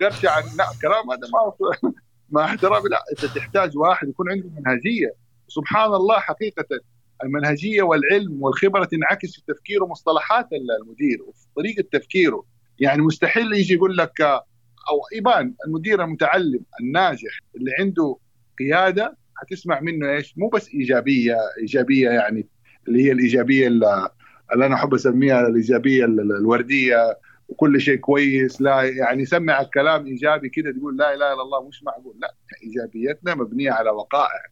[0.00, 1.92] قرش عن لا كلام هذا ما
[2.30, 5.14] مع احترامي لا انت تحتاج واحد يكون عنده منهجية.
[5.48, 6.64] سبحان الله حقيقة
[7.24, 12.44] المنهجية والعلم والخبرة تنعكس في تفكيره ومصطلحات المدير وفي طريقة تفكيره.
[12.78, 14.20] يعني مستحيل يجي يقول لك
[14.90, 18.16] أو يبان المدير المتعلم الناجح اللي عنده
[18.58, 22.46] قيادة حتسمع منه إيش؟ مو بس إيجابية إيجابية يعني
[22.88, 24.08] اللي هي الإيجابية اللي
[24.54, 30.96] أنا أحب أسميها الإيجابية الوردية وكل شيء كويس لا يعني سمع الكلام إيجابي كده تقول
[30.96, 34.42] لا إله إلا الله مش معقول لا إيجابيتنا مبنية على وقائع.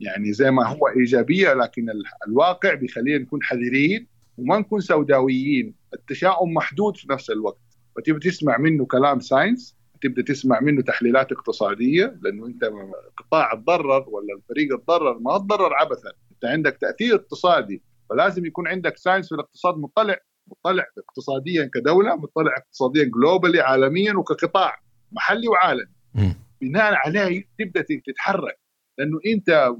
[0.00, 1.86] يعني زي ما هو إيجابية لكن
[2.28, 4.06] الواقع بيخلينا نكون حذرين
[4.38, 5.74] وما نكون سوداويين.
[5.94, 7.60] التشاؤم محدود في نفس الوقت.
[7.96, 12.70] فتبدا تسمع منه كلام ساينس تبدا تسمع منه تحليلات اقتصادية لأنه أنت
[13.16, 16.12] قطاع تضرر ولا الفريق تضرر ما تضرر عبثا.
[16.32, 17.82] أنت عندك تأثير اقتصادي.
[18.10, 20.16] فلازم يكون عندك science في الاقتصاد مطلع
[20.46, 24.76] مطلع اقتصاديا كدولة مطلع اقتصاديا globally عالميا وكقطاع
[25.12, 25.92] محلي وعالمي.
[26.60, 28.58] بناء عليه تبدأ تتحرك.
[28.98, 29.70] لأنه أنت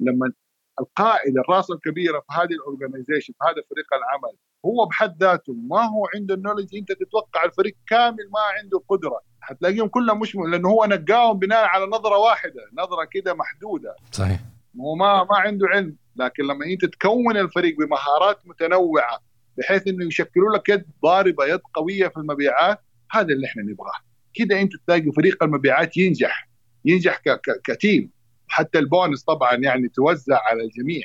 [0.00, 0.32] لما
[0.80, 5.80] القائد الرأس الكبيره في هذه ال organization في هذا فريق العمل هو بحد ذاته ما
[5.80, 9.20] هو عنده ال knowledge أنت تتوقع الفريق كامل ما عنده قدرة.
[9.40, 13.96] حتلاقيهم كلهم مش لأنه هو نقاهم بناء على نظرة واحدة نظرة كده محدودة.
[14.12, 14.40] صحيح.
[14.80, 15.96] هو ما ما عنده علم.
[16.18, 19.20] لكن لما انت تكون الفريق بمهارات متنوعة
[19.58, 22.78] بحيث انه يشكلوا لك يد ضاربة يد قوية في المبيعات
[23.10, 24.00] هذا اللي إحنا نبغاه.
[24.34, 26.48] كده انت تلاقي فريق المبيعات ينجح
[26.84, 27.22] ينجح
[27.64, 28.10] كتيم.
[28.48, 31.02] حتى البونس طبعا يعني توزع على الجميع.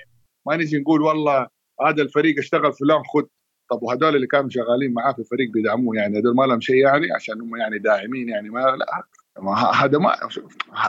[0.47, 1.47] ما نجي نقول والله
[1.87, 3.23] هذا الفريق اشتغل فلان خذ.
[3.69, 7.11] طب وهذول اللي كانوا شغالين معاه في الفريق بيدعموه يعني هذول ما لهم شيء يعني
[7.15, 9.03] عشان هم يعني داعمين يعني ما لا.
[9.73, 10.15] هذا ما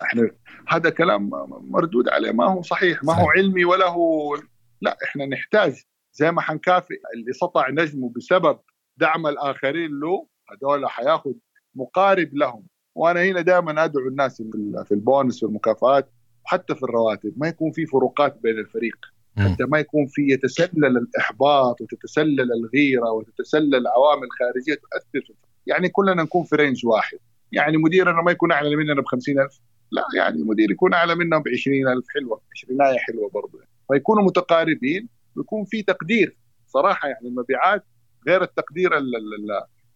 [0.02, 0.30] إحنا
[0.68, 1.30] هذا كلام
[1.70, 4.37] مردود عليه ما هو صحيح ما هو علمي ولا هو
[4.80, 8.59] لا إحنا نحتاج زي ما حنكافئ اللي سطع نجمه بسبب
[8.96, 11.33] دعم الآخرين له هذول حياخذ
[11.74, 12.66] مقارب لهم.
[12.94, 14.42] وأنا هنا دائما أدعو الناس
[14.85, 16.11] في البونس والمكافآت
[16.44, 18.96] وحتى في الرواتب ما يكون في فروقات بين الفريق.
[19.38, 25.35] حتى ما يكون في يتسلل الإحباط وتتسلل الغيرة وتتسلل عوامل خارجية تؤثر
[25.66, 27.18] يعني كلنا نكون في رينج واحد.
[27.52, 29.61] يعني مديرنا ما يكون أعلى مننا ب 50000
[29.94, 33.70] لا يعني المدير يكون أعلى منا ب 20000 حلوة 20 حلوة برضه يعني.
[33.92, 36.37] فيكونوا متقاربين ويكون في تقدير.
[36.66, 37.85] صراحة يعني المبيعات
[38.28, 38.90] غير التقدير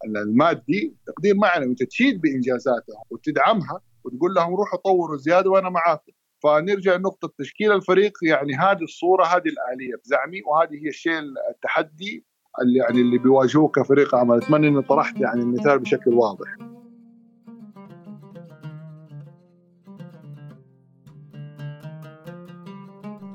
[0.05, 6.13] المادي تقدير معنوي تشيد بانجازاتها وتدعمها وتقول لهم روحوا طوروا زيادة وأنا معاكم.
[6.43, 8.13] فنرجع لنقطة تشكيل الفريق.
[8.23, 11.19] يعني هذه الصورة هذه الآلية بزعمي وهذه هي الشيء
[11.51, 12.25] التحدي
[12.63, 16.68] اللي يعني اللي بيواجهوه كفريق عمل أتمنى أني طرحت يعني المثال بشكل واضح.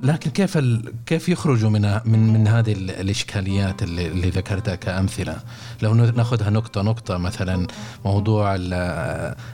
[0.03, 0.93] لكن كيف ال...
[1.05, 5.37] كيف يخرجوا من من من هذه الإشكاليات اللي, اللي ذكرتها كأمثلة؟
[5.81, 7.67] لو ناخذها نقطة نقطة مثلا
[8.05, 8.55] موضوع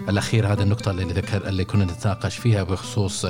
[0.09, 3.25] الأخير هذه النقطة اللي ذكر اللي كنا نتناقش فيها بخصوص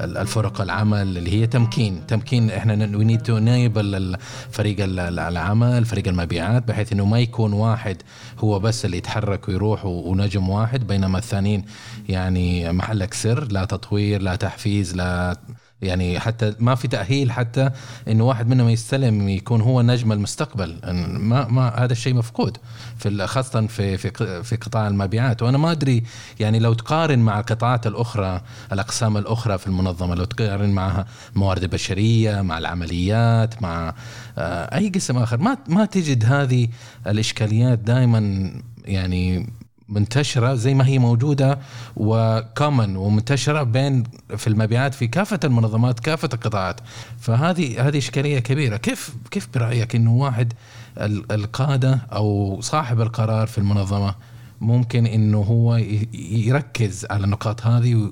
[0.00, 4.16] الفرق العمل اللي هي تمكين تمكين إحنا we need to enable
[4.50, 8.02] فريق العمل فريق المبيعات بحيث إنه ما يكون واحد
[8.38, 11.64] هو بس اللي يتحرك ويروح ونجم واحد بينما الثانيين
[12.08, 15.36] يعني محلك سر لا تطوير لا تحفيز لا
[15.82, 17.70] يعني حتى ما في تأهيل حتى
[18.08, 20.78] إنه واحد منهم يستلم يكون هو نجم المستقبل.
[21.06, 22.56] ما ما هذا الشيء مفقود
[22.96, 25.42] في خاصة في في في قطاع المبيعات.
[25.42, 26.02] وأنا ما أدري
[26.40, 28.40] يعني لو تقارن مع القطاعات الأخرى
[28.72, 33.94] الأقسام الأخرى في المنظمة لو تقارن معها الموارد البشرية مع العمليات مع
[34.38, 36.68] آه، أي قسم آخر ما ما تجد هذه
[37.06, 38.52] الإشكاليات دائما
[38.84, 39.52] يعني
[39.92, 41.58] منتشرة زي ما هي موجودة
[41.96, 44.04] وكومن ومنتشرة بين
[44.36, 46.80] في المبيعات في كافة المنظمات كافة القطاعات.
[47.20, 48.76] فهذه هذه إشكالية كبيرة.
[48.76, 50.52] كيف كيف برأيك إنه واحد
[51.30, 54.14] القادة أو صاحب القرار في المنظمة
[54.60, 55.76] ممكن إنه هو
[56.14, 58.10] يركز على النقاط هذه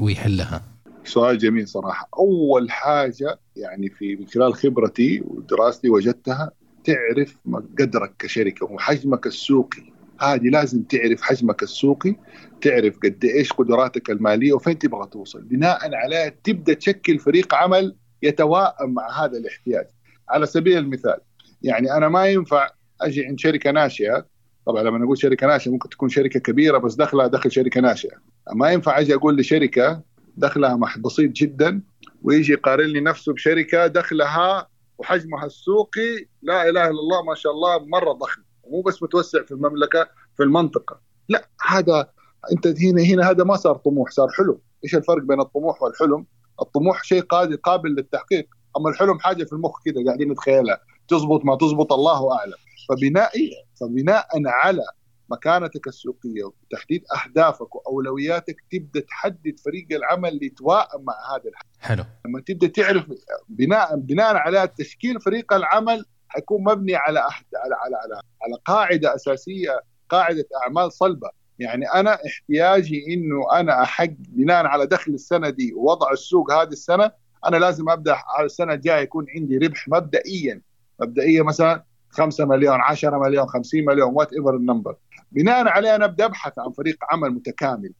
[0.00, 0.62] ويحلها؟
[1.04, 2.08] سؤال جميل صراحة.
[2.18, 6.50] أول حاجة يعني في من خلال خبرتي ودراستي وجدتها
[6.84, 7.36] تعرف
[7.78, 9.95] قدرك كشركة وحجمك السوقي.
[10.20, 12.16] هذه لازم تعرف حجمك السوقي
[12.60, 15.42] تعرف قد إيش قدراتك المالية وفين تبغى توصل.
[15.42, 19.86] بناء عليها تبدأ تشكل فريق عمل يتوائم مع هذا الاحتياج.
[20.28, 21.16] على سبيل المثال
[21.62, 24.26] يعني أنا ما ينفع أجي عند شركة ناشئة.
[24.66, 28.16] طبعا لما نقول شركة ناشئة ممكن تكون شركة كبيرة بس دخلها دخل شركة ناشئة.
[28.54, 30.02] ما ينفع أجي أقول لشركة
[30.36, 31.82] دخلها بسيط جدا
[32.22, 37.86] ويجي يقارن لي نفسه بشركة دخلها وحجمها السوقي لا إله إلا الله ما شاء الله
[37.86, 38.42] مرة ضخم.
[38.70, 41.00] مو بس متوسع في المملكة في المنطقة.
[41.28, 42.10] لا هذا
[42.52, 44.58] أنت هنا هنا هذا ما صار طموح صار حلم.
[44.84, 46.26] إيش الفرق بين الطموح والحلم؟
[46.62, 48.48] الطموح شيء قادر قابل للتحقيق.
[48.76, 50.80] أما الحلم حاجة في المخ كذا قاعدين نتخيلها.
[51.08, 52.54] تزبط ما تزبط الله أعلم.
[52.88, 53.32] فبناء
[53.80, 54.82] فبناء على
[55.30, 61.66] مكانتك السوقية وتحديد أهدافك وأولوياتك تبدأ تحدد فريق العمل اللي يتوائم مع هذا الحدث.
[61.80, 62.04] حلو.
[62.26, 63.04] لما تبدأ تعرف
[63.48, 69.14] بناء بناء على تشكيل فريق العمل حيكون مبني على أحد على على على, على قاعدة
[69.14, 71.30] أساسية قاعدة أعمال صلبة.
[71.58, 77.10] يعني أنا احتياجي إنه أنا احق بناء على دخل السنة دي ووضع السوق هذه السنة
[77.46, 80.60] أنا لازم أبدأ على السنة الجاية يكون عندي ربح مبدئيا.
[81.00, 84.96] مبدئيا مثلا 5 مليون 10 مليون 50 مليون whatever ال number
[85.32, 87.92] بناء عليه أنا ابدا ابحث عن فريق عمل متكامل.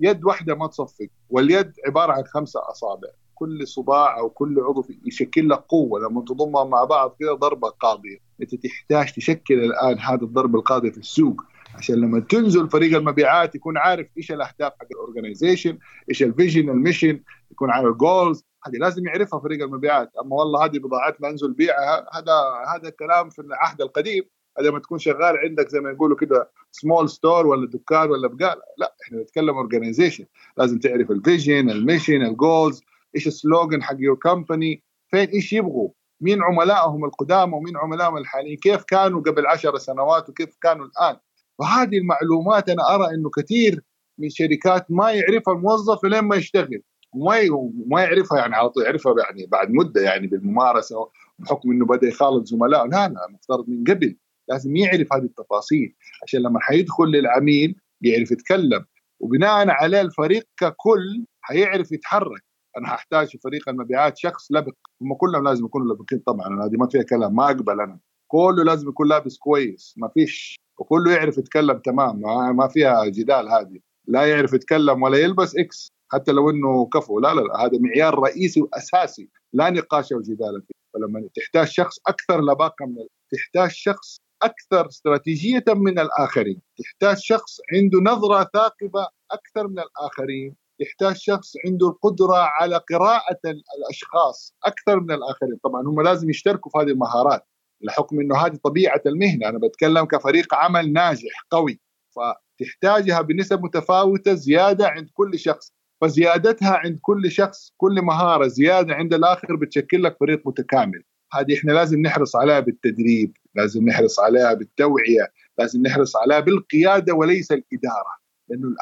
[0.00, 3.08] يد واحدة ما تصفق واليد عبارة عن خمسة أصابع.
[3.36, 6.00] كل صباع أو كل عضو يشكل لك قوة.
[6.00, 8.18] لما تضمهم مع بعض كذا ضربة قاضية.
[8.42, 11.42] أنت تحتاج تشكل الآن هذا الضرب القاضي في السوق.
[11.74, 15.78] عشان لما تنزل فريق المبيعات يكون عارف إيش الأهداف حق ال organization
[16.10, 20.10] إيش ال vision ال mission يكون عارف ال goals هذه لازم يعرفها فريق المبيعات.
[20.24, 22.32] أما والله هذه بضاعتنا أنزل بيعها هذا
[22.74, 24.24] هذا كلام في العهد القديم.
[24.58, 28.62] هذا لما تكون شغال عندك زي ما يقولوا كده small store ولا دكان ولا بقاله
[28.78, 30.24] لا إحنا نتكلم organization
[30.56, 32.82] لازم تعرف ال vision ال mission ال goals
[33.16, 35.88] إيش ال slogan حق your company فين إيش يبغوا؟
[36.20, 41.16] مين عملائهم القدامى ومين عملائهم الحاليين؟ كيف كانوا قبل عشر سنوات وكيف كانوا الآن؟
[41.58, 43.82] وهذه المعلومات أنا أرى إنه كثير
[44.18, 46.82] من شركات ما يعرفها الموظف لين ما يشتغل.
[47.14, 47.40] وما
[47.86, 52.46] ما يعرفها يعني على طول يعرفها يعني بعد مدة يعني بالممارسة بحكم إنه بدأ يخالط
[52.46, 54.16] زملائه لا لا مفترض من قبل.
[54.48, 55.94] لازم يعرف هذه التفاصيل.
[56.22, 58.84] عشان لما حيدخل للعميل يعرف يتكلم.
[59.20, 62.45] وبناء عليه الفريق ككل حيعرف يتحرك.
[62.76, 64.74] أنا هحتاج في فريق المبيعات شخص لبق.
[65.02, 66.64] هم كلهم لازم يكونوا لبقين طبعا.
[66.64, 67.98] هذه ما فيها كلام ما أقبل أنا.
[68.28, 70.56] كله لازم يكون لابس كويس ما فيش.
[70.78, 72.20] وكله يعرف يتكلم تمام
[72.56, 73.78] ما فيها جدال هذه.
[74.06, 77.20] لا يعرف يتكلم ولا يلبس إكس حتى لو إنه كفو.
[77.20, 79.30] لا لا, لا هذا معيار رئيسي وأساسي.
[79.52, 80.74] لا نقاش أو جدال فيه.
[80.94, 86.62] فلما تحتاج شخص أكثر لباقة من تحتاج شخص أكثر استراتيجية من الآخرين.
[86.78, 90.56] تحتاج شخص عنده نظرة ثاقبة أكثر من الآخرين.
[90.80, 93.40] يحتاج شخص عنده القدرة على قراءة
[93.78, 95.58] الأشخاص أكثر من الآخرين.
[95.64, 97.46] طبعا هم لازم يشتركوا في هذه المهارات
[97.80, 99.48] لحكم إنه هذه طبيعة المهنة.
[99.48, 101.80] أنا بتكلم كفريق عمل ناجح قوي.
[102.10, 105.72] فتحتاجها بنسب متفاوتة زيادة عند كل شخص.
[106.00, 111.02] فزيادتها عند كل شخص كل مهارة زيادة عند الآخر بتشكل لك فريق متكامل.
[111.32, 117.52] هذه إحنا لازم نحرص عليها بالتدريب لازم نحرص عليها بالتوعية لازم نحرص عليها بالقيادة وليس
[117.52, 118.25] الإدارة.
[118.48, 118.76] لأنه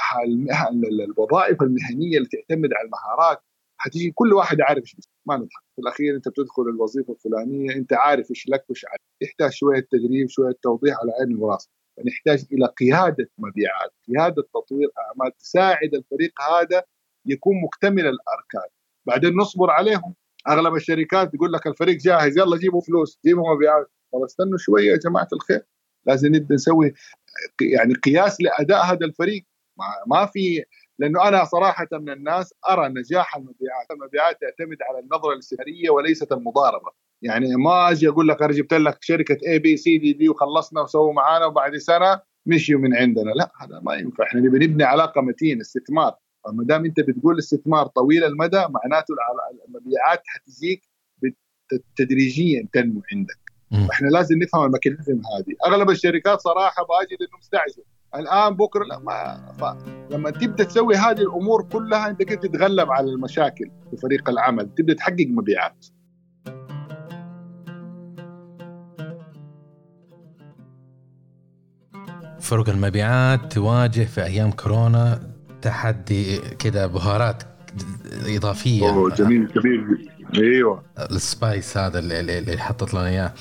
[1.04, 3.38] الوظائف المهنية اللي تعتمد على المهارات
[3.80, 4.96] حتيجي كل واحد عارف إيش
[5.26, 5.62] ما نضحك.
[5.76, 9.00] في الأخير أنت بتدخل الوظيفة الفلانية أنت عارف إيش لك وإيش عليك.
[9.22, 15.36] يحتاج شوية تدريب شوية توضيح على عين وراسك فنحتاج إلى قيادة مبيعات قيادة تطوير أعمال
[15.36, 16.82] تساعد الفريق هذا
[17.26, 18.70] يكون مكتمل الأركان.
[19.06, 20.14] بعدين نصبر عليهم.
[20.48, 23.90] أغلب الشركات تقول لك الفريق جاهز يلا جيبوا فلوس جيبوا مبيعات.
[24.12, 25.62] طب استنوا شوية يا جماعة الخير.
[26.06, 26.94] لازم نبدأ نسوي
[27.60, 29.44] يعني قياس لأداء هذا الفريق.
[29.78, 30.64] ما, ما في
[30.98, 36.90] لأنه أنا صراحة من الناس أرى نجاح المبيعات، المبيعات تعتمد على النظرة الاستثماريه وليست المضاربة،
[37.22, 40.80] يعني ما أجي أقول لك أنا جبت لك شركة A B C D D وخلصنا
[40.80, 45.20] وسووا معانا وبعد سنة مشيوا من عندنا، لا هذا ما ينفع، إحنا نبي نبني علاقة
[45.20, 49.14] متينه استثمار، فما دام أنت بتقول استثمار طويل المدى معناته
[49.68, 50.82] المبيعات حتجيك
[51.96, 53.44] تدريجيا تنمو عندك.
[53.88, 57.82] وإحنا لازم نفهم الميكانيزم هذه، أغلب الشركات صراحة باجد إنه مستعجل،
[58.16, 59.76] الآن بكرة لا ما
[60.10, 64.94] لما تبدأ تسوي هذه الأمور كلها أنت كده تتغلب على المشاكل في فريق العمل؟ تبدأ
[64.94, 65.86] تحقق مبيعات.
[72.40, 75.30] فرق المبيعات تواجه في أيام كورونا
[75.62, 77.53] تحدي كذا بهارات
[78.26, 78.88] إضافية.
[78.88, 80.10] أوه جميل جميل.
[80.34, 80.82] أيوه.
[80.98, 83.34] السبايس هذا اللي, اللي حطت لنا إياه.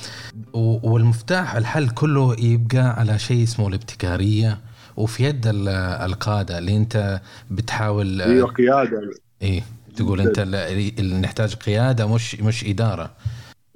[0.53, 4.59] والمفتاح الحل كله يبقى على شيء اسمه الابتكارية.
[4.97, 9.01] وفي يد القادة اللي أنت بتحاول أيوه قيادة.
[9.41, 9.63] إيه
[9.95, 13.11] تقول أنت اللي نحتاج قيادة مش مش إدارة.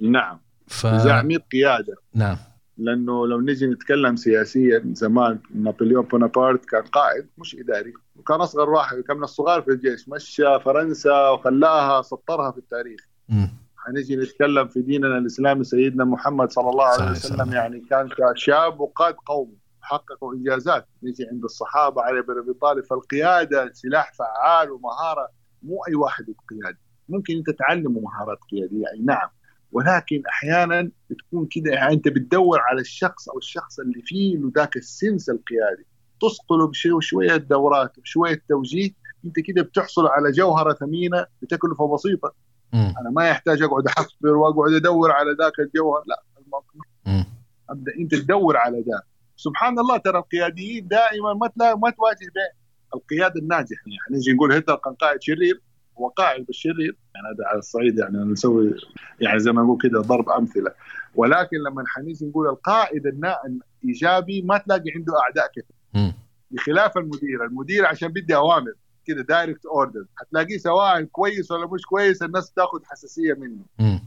[0.00, 0.38] نعم.
[0.66, 0.86] ف...
[0.86, 1.94] زعمية قيادة.
[2.14, 2.36] نعم.
[2.78, 7.92] لأنه لو نجي نتكلم سياسيا زمان نابليون بونابرت كان قائد مش إداري.
[8.18, 13.00] وكان أصغر واحد كان من الصغار في الجيش مشى فرنسا وخلاها سطرها في التاريخ.
[13.28, 13.46] م.
[13.76, 19.14] حنيجي نتكلم في ديننا الإسلامي سيدنا محمد صلى الله عليه وسلم يعني كان شاب وقاد
[19.14, 20.86] قوم حققوا إنجازات.
[21.02, 25.28] نجي عند الصحابة علي بن أبي طالب فالقياده سلاح فعال ومهارة.
[25.62, 26.78] مو أي واحد قيادي
[27.08, 29.28] ممكن أنت تعلمه مهارات قيادية يعني نعم.
[29.72, 34.76] ولكن أحيانا بتكون كده يعني أنت بتدور على الشخص أو الشخص اللي فيه له ذاك
[34.76, 35.86] السنس القيادي.
[36.20, 38.90] تصقله بشويه دورات بشويه توجيه.
[39.24, 42.34] أنت كده بتحصل على جوهرة ثمينة بتكلفة بسيطة.
[42.72, 42.76] م.
[42.76, 46.02] أنا ما يحتاج أقعد احفر وأقعد أدور على ذاك الجوهر.
[46.06, 46.22] لا
[47.70, 49.02] أبدأ أنت تدور على ذاك.
[49.36, 52.58] سبحان الله ترى القياديين دائما ما ما تواجه به
[52.94, 53.82] القيادة الناجحة.
[53.86, 55.62] يعني نجي نقول هتلر كان قائد شرير.
[55.98, 58.74] هو قائد بالشرير يعني هذا على الصعيد يعني نسوي
[59.20, 60.72] يعني زي ما نقول كده ضرب أمثلة.
[61.14, 65.77] ولكن لما حنيجي نقول القائد الإيجابي ما تلاقي عنده أعداء كثير.
[66.50, 67.44] بخلاف المدير.
[67.44, 68.72] المدير عشان بدي أوامر
[69.04, 73.64] كده direct order هتلاقيه سواء كويس ولا مش كويس الناس تاخذ حساسية منه.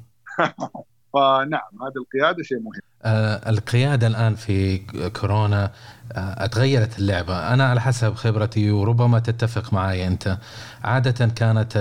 [1.14, 2.72] فنعم هذه القيادة شيء مهم.
[3.04, 4.78] آه القيادة الآن في
[5.22, 5.64] كورونا
[6.12, 7.54] آه اتغيرت اللعبة.
[7.54, 10.38] أنا على حسب خبرتي وربما تتفق معي أنت.
[10.84, 11.72] عادة كانت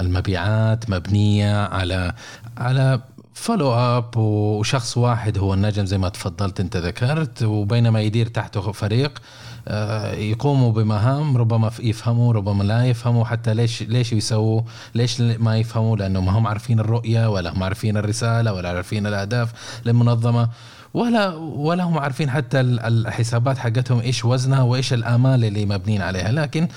[0.00, 2.12] المبيعات مبنية على
[2.58, 3.00] على
[3.34, 9.22] follow up وشخص واحد هو النجم زي ما تفضلت انت ذكرت وبينما يدير تحته فريق
[9.68, 14.62] آه، يقوموا بمهام ربما يفهموا ربما لا يفهموا حتى ليش ليش يسووا
[14.94, 19.52] ليش ما يفهموا؟ لأنه ما هم عارفين الرؤية ولا هم عارفين الرسالة ولا عارفين الأهداف
[19.86, 20.48] للمنظمة
[20.94, 26.32] ولا ولا هم عارفين حتى الحسابات حقتهم إيش وزنها وإيش الأمال اللي مبنين عليها.
[26.32, 26.68] لكن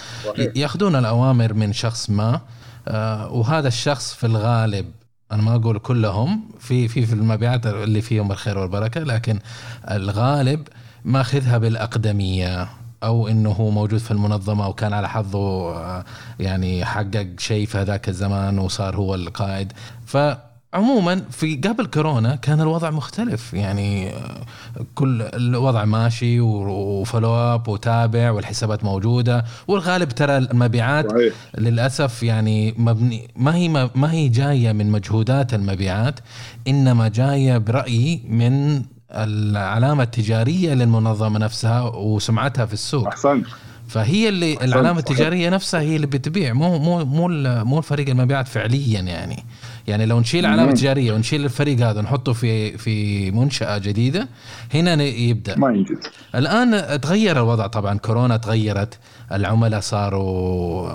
[0.55, 2.41] ياخذون الأوامر من شخص ما
[2.87, 4.85] آه، وهذا الشخص في الغالب
[5.31, 9.39] أنا ما أقول كلهم في في في المبيعات اللي فيهم الخير والبركة لكن
[9.91, 10.67] الغالب
[11.05, 12.67] ماخذها بالأقدمية
[13.03, 16.05] أو إنه هو موجود في المنظمة وكان على حظه آه،
[16.39, 19.73] يعني حقق شيء في هذاك الزمان وصار هو القائد.
[20.05, 20.17] ف
[20.77, 23.53] عموما في قبل كورونا كان الوضع مختلف.
[23.53, 24.45] يعني آه،
[24.95, 31.33] كل الوضع ماشي وفولو اب وتابع والحسابات موجودة والغالب ترى المبيعات صحيح.
[31.57, 36.19] للأسف يعني مبني ما هي ما هي جاية من مجهودات المبيعات
[36.67, 43.07] إنما جاية برأيي من العلامة التجارية للمنظمة نفسها وسمعتها في السوق.
[43.07, 43.45] أحسنت.
[43.87, 47.27] فهي اللي العلامة التجارية نفسها هي اللي بتبيع مو مو مو
[47.63, 49.43] مو الفريق المبيعات فعليا يعني.
[49.87, 50.71] يعني لو نشيل علامة.
[50.71, 54.27] تجاريه ونشيل الفريق هذا ونحطه في في منشأة جديدة
[54.73, 55.57] هنا يبدأ.
[55.57, 55.97] ما ينجز
[56.35, 58.99] الآن تغير الوضع طبعا كورونا تغيرت
[59.31, 60.91] العملاء صاروا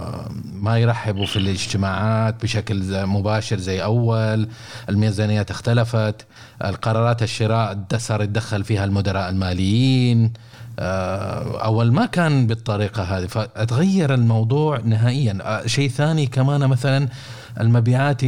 [0.54, 4.48] ما يرحبوا في الاجتماعات بشكل مباشر زي أول
[4.88, 6.26] الميزانيات اختلفت
[6.64, 10.32] القرارات الشراء صار يتدخل فيها المدراء الماليين
[10.78, 15.38] آه، أول ما كان بالطريقة هذه فتغير الموضوع نهائيا.
[15.42, 17.08] آه، شيء ثاني كمان مثلا
[17.60, 18.20] المبيعات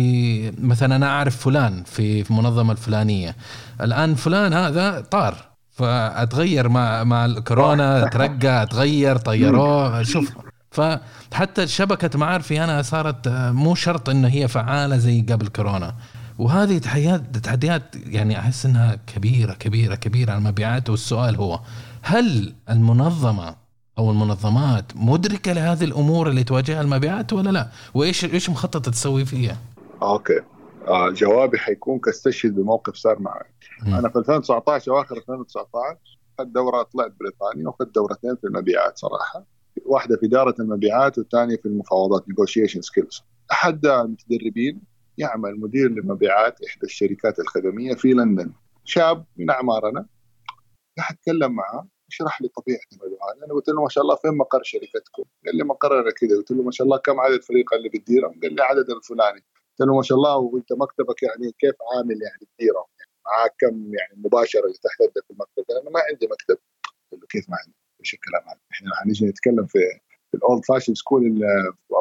[0.58, 3.36] مثلا أنا أعرف فلان في في المنظمه الفلانية.
[3.80, 5.36] الآن فلان هذا طار
[5.70, 10.32] فأتغير مع مع الكورونا ترقى اتغير طيروه شوف.
[10.70, 15.94] فحتى شبكة معارفي أنا صارت آه، مو شرط إنه هي فعالة زي قبل كورونا.
[16.38, 20.90] وهذه تحديات تحديات يعني أحس إنها كبيرة كبيرة كبيرة على المبيعات.
[20.90, 21.60] والسؤال هو
[22.02, 23.63] هل المنظمة
[23.98, 29.58] أو المنظمات مدركة لهذه الأمور اللي تواجهها المبيعات ولا لا؟ وايش إيش مخططة تسوي فيها؟
[30.02, 30.40] أوكي
[30.88, 33.50] آه جوابي حيكون كاستشهد بموقف صار معي
[33.86, 33.94] مم.
[33.94, 35.98] أنا في 2019 أواخر 2019
[36.38, 39.44] اخذت دورة طلعت بريطانيا واخذت دورتين في المبيعات صراحة
[39.86, 43.22] واحدة في إدارة المبيعات والثانية في المفاوضات negotiation skills
[43.52, 44.80] أحد المتدربين
[45.18, 48.52] يعمل مدير لمبيعات إحدى الشركات الخدمية في لندن
[48.84, 50.06] شاب من أعمارنا
[50.98, 54.62] قاعد أتكلم معه يشرح لي طبيعه المبيعات أنا قلت له ما شاء الله فين مقر
[54.62, 58.40] شركتكم؟ قال لي مقرنا كذا قلت له ما شاء الله كم عدد فريق اللي بتديرهم؟
[58.42, 62.48] قال لي عدد الفلاني قلت له ما شاء الله وانت مكتبك يعني كيف عامل يعني
[62.56, 66.58] تديره؟ يعني معاك كم يعني مباشرة اللي تحت يدك في المكتب؟ أنا ما عندي مكتب
[67.12, 69.78] قلت له كيف ما عندي؟ إيش الكلام هذا؟ إحنا حنيجي نتكلم في
[70.34, 71.40] ال old fashion school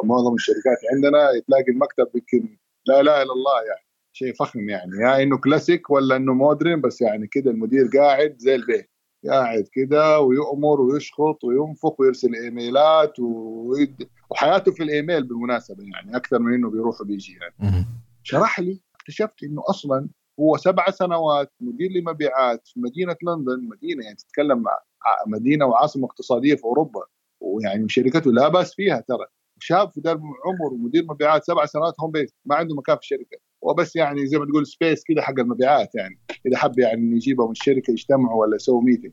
[0.04, 5.22] معظم الشركات عندنا تلاقي المكتب يمكن لا إله إلا الله يعني شيء فخم يعني يا
[5.22, 8.90] إنه كلاسيك ولا إنه modern بس يعني كده المدير قاعد زي البيت
[9.30, 14.08] قاعد كده ويؤمر ويشخط وينفخ ويرسل إيميلات ويد...
[14.30, 17.86] وحياته في الإيميل بالمناسبة يعني أكثر من إنه بيروح وبيجي يعني.
[18.22, 20.08] شرح لي اكتشفت إنه أصلا
[20.40, 24.78] هو سبع سنوات مدير لمبيعات في مدينة لندن مدينة يعني تتكلم مع
[25.26, 27.00] مدينة وعاصمة اقتصادية في أوروبا
[27.40, 29.26] ويعني شركته لا بأس فيها ترى.
[29.60, 33.38] شاب في ذا العمر ومدير مبيعات سبع سنوات home base ما عنده مكان في الشركة.
[33.64, 36.18] هو بس يعني زي ما تقول space كده حق المبيعات يعني.
[36.46, 39.12] إذا حب يعني يجيبهم الشركة يجتمعوا ولا يسووا meeting.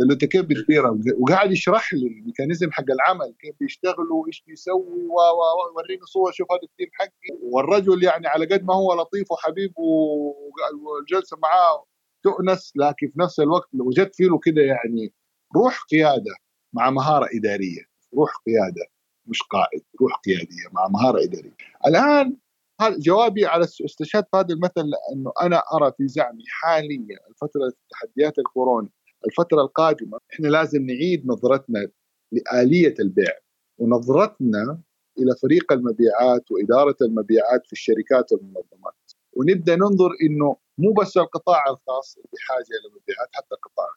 [0.00, 4.44] قلت له أنت كيف بتديرها وقاعد يشرح لي ال mechanism حق العمل كيف بيشتغلوا وايش
[4.46, 7.38] بيسوي و و- وريني صور شوف هذا ال team حقي.
[7.42, 11.84] والرجل يعني على قد ما هو لطيف وحبيب والجلسة معاه
[12.22, 15.12] تؤنس لكن في نفس الوقت لو وجدت فيه كده يعني
[15.56, 16.34] روح قيادة
[16.72, 17.82] مع مهارة إدارية.
[18.14, 18.86] روح قيادة
[19.26, 21.56] مش قائد روح قيادية مع مهارة إدارية.
[21.86, 22.36] الآن
[22.82, 28.88] جوابي على استشهاد هذا المثل لأنه أنا أرى في زعمي حاليا الفترة تحديات الكورونا
[29.26, 31.88] الفترة القادمة إحنا لازم نعيد نظرتنا
[32.32, 33.32] لآلية البيع
[33.78, 34.82] ونظرتنا
[35.18, 38.94] إلى فريق المبيعات وإدارة المبيعات في الشركات والمنظمات
[39.32, 43.88] ونبدأ ننظر إنه مو بس القطاع الخاص بحاجه إلى المبيعات حتى القطاع.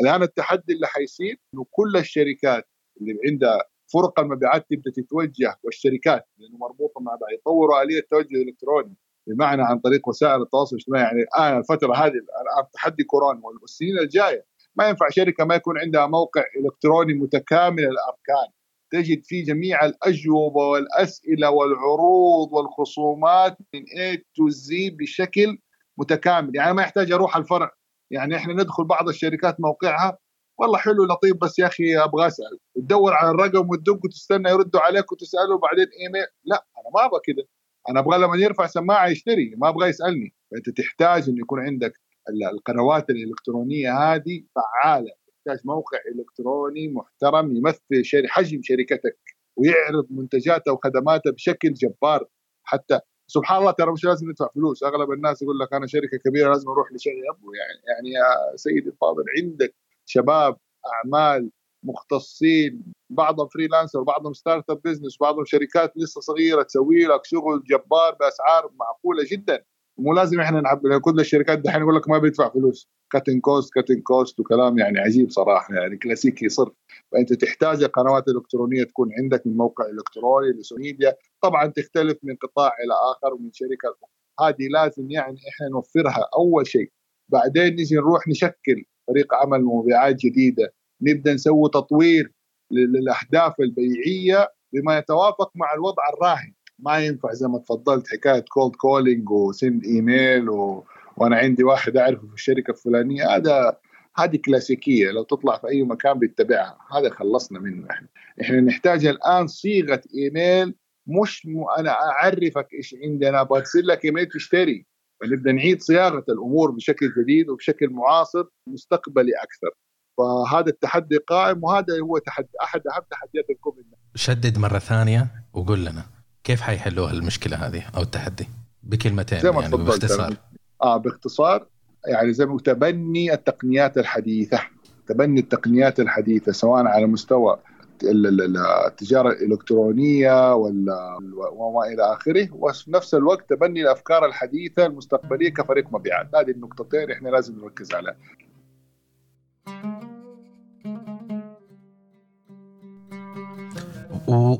[0.00, 2.68] الآن التحدي اللي حيصير إنه كل الشركات
[3.00, 7.30] اللي عندها فرق المبيعات تبدا تتوجه والشركات لأنه مربوطة مع بعض.
[7.38, 11.04] يطوروا آلية التوجه الالكتروني بمعنى عن طريق وسائل التواصل الاجتماعي.
[11.04, 14.44] يعني الان الفترة هذه الآن تحدي كورونا والسنين الجاية
[14.76, 18.52] ما ينفع شركة ما يكون عندها موقع إلكتروني متكامل الاركان
[18.92, 25.58] تجد فيه جميع الأجوبة والأسئلة والعروض والخصومات من A to Z بشكل
[25.98, 26.56] متكامل.
[26.56, 27.70] يعني ما يحتاج أروح الفرع.
[28.10, 30.18] يعني إحنا ندخل بعض الشركات موقعها
[30.60, 32.58] والله حلو لطيف بس يا أخي أبغى أسأل.
[32.74, 36.26] وتدور على الرقم وتدق وتستنى يردوا عليك وتساله بعدين إيميل.
[36.44, 37.48] لا أنا ما أبغى كده.
[37.88, 40.34] أنا أبغى لما يرفع سماعة يشتري ما أبغى يسألني.
[40.50, 41.92] فأنت تحتاج انه يكون عندك
[42.28, 45.10] ال- القنوات الإلكترونية هذه فعالة.
[45.28, 49.18] تحتاج موقع إلكتروني محترم يمثل شر- حجم شركتك
[49.56, 52.26] ويعرض منتجاته وخدماته بشكل جبار.
[52.64, 54.82] حتى سبحان الله ترى مش لازم ندفع فلوس.
[54.82, 57.52] أغلب الناس يقول لك أنا شركة كبيرة لازم أروح لشيء أبو.
[57.52, 59.74] يعني يعني يا سيدي الفاضل عندك
[60.10, 60.56] شباب
[60.94, 61.50] أعمال
[61.82, 68.70] مختصين بعضهم freelancer وبعضهم startup business وبعضهم شركات لسه صغيرة تسوي لك شغل جبار بأسعار
[68.80, 69.64] معقولة جدا.
[69.98, 72.88] مو لازم إحنا لأن كل الشركات دحين يقول لك ما بيدفع فلوس.
[73.12, 76.72] cutting cost cutting cost وكلام يعني عجيب صراحة يعني كلاسيكي صرف
[77.12, 82.36] فأنت تحتاج القنوات الإلكترونية تكون عندك من موقع إلكتروني ل social media طبعا تختلف من
[82.36, 84.10] قطاع إلى آخر ومن شركة لأخرى.
[84.40, 86.90] هذه لازم يعني إحنا نوفرها أول شيء.
[87.28, 90.72] بعدين نجي نروح نشكل فريق عمل مبيعات جديدة.
[91.02, 92.32] نبدأ نسوي تطوير
[92.70, 96.52] لل- للأهداف البيعية بما يتوافق مع الوضع الراهن.
[96.78, 100.84] ما ينفع زي ما تفضلت حكاية cold calling و send email و...
[101.16, 103.36] وأنا عندي واحد أعرفه في الشركة الفلانية.
[103.36, 103.76] هذا
[104.16, 105.10] هذه كلاسيكية.
[105.10, 106.78] لو تطلع في أي مكان بيتبعها.
[106.92, 108.08] هذا خلصنا منه إحنا.
[108.40, 110.74] إحنا نحتاج الآن صيغة ايميل
[111.06, 111.64] مش م...
[111.78, 114.86] أنا أعرفك إيش عندي أنا أبغى لك ايميل تشتري.
[115.20, 119.70] فنبدا نعيد صياغة الأمور بشكل جديد وبشكل معاصر مستقبلي أكثر.
[120.18, 126.04] فهذا التحدي قائم وهذا هو تحدي أحد أهم تحديات الكوفيد شدد مرة ثانية وقول لنا
[126.44, 128.48] كيف حيحلوها المشكلة هذه أو التحدي؟
[128.82, 130.36] بكلمتين زي ما يعني باختصار.
[130.82, 131.66] آه باختصار
[132.06, 134.60] يعني زي ما تبني التقنيات الحديثة.
[135.06, 137.58] تبني التقنيات الحديثة سواء على مستوى
[138.02, 142.48] التجارة الإلكترونية وما إلى آخره.
[142.52, 146.34] وفي نفس الوقت تبني الأفكار الحديثة المستقبلية كفريق مبيعات.
[146.34, 148.16] هذه النقطتين إحنا لازم نركز عليها.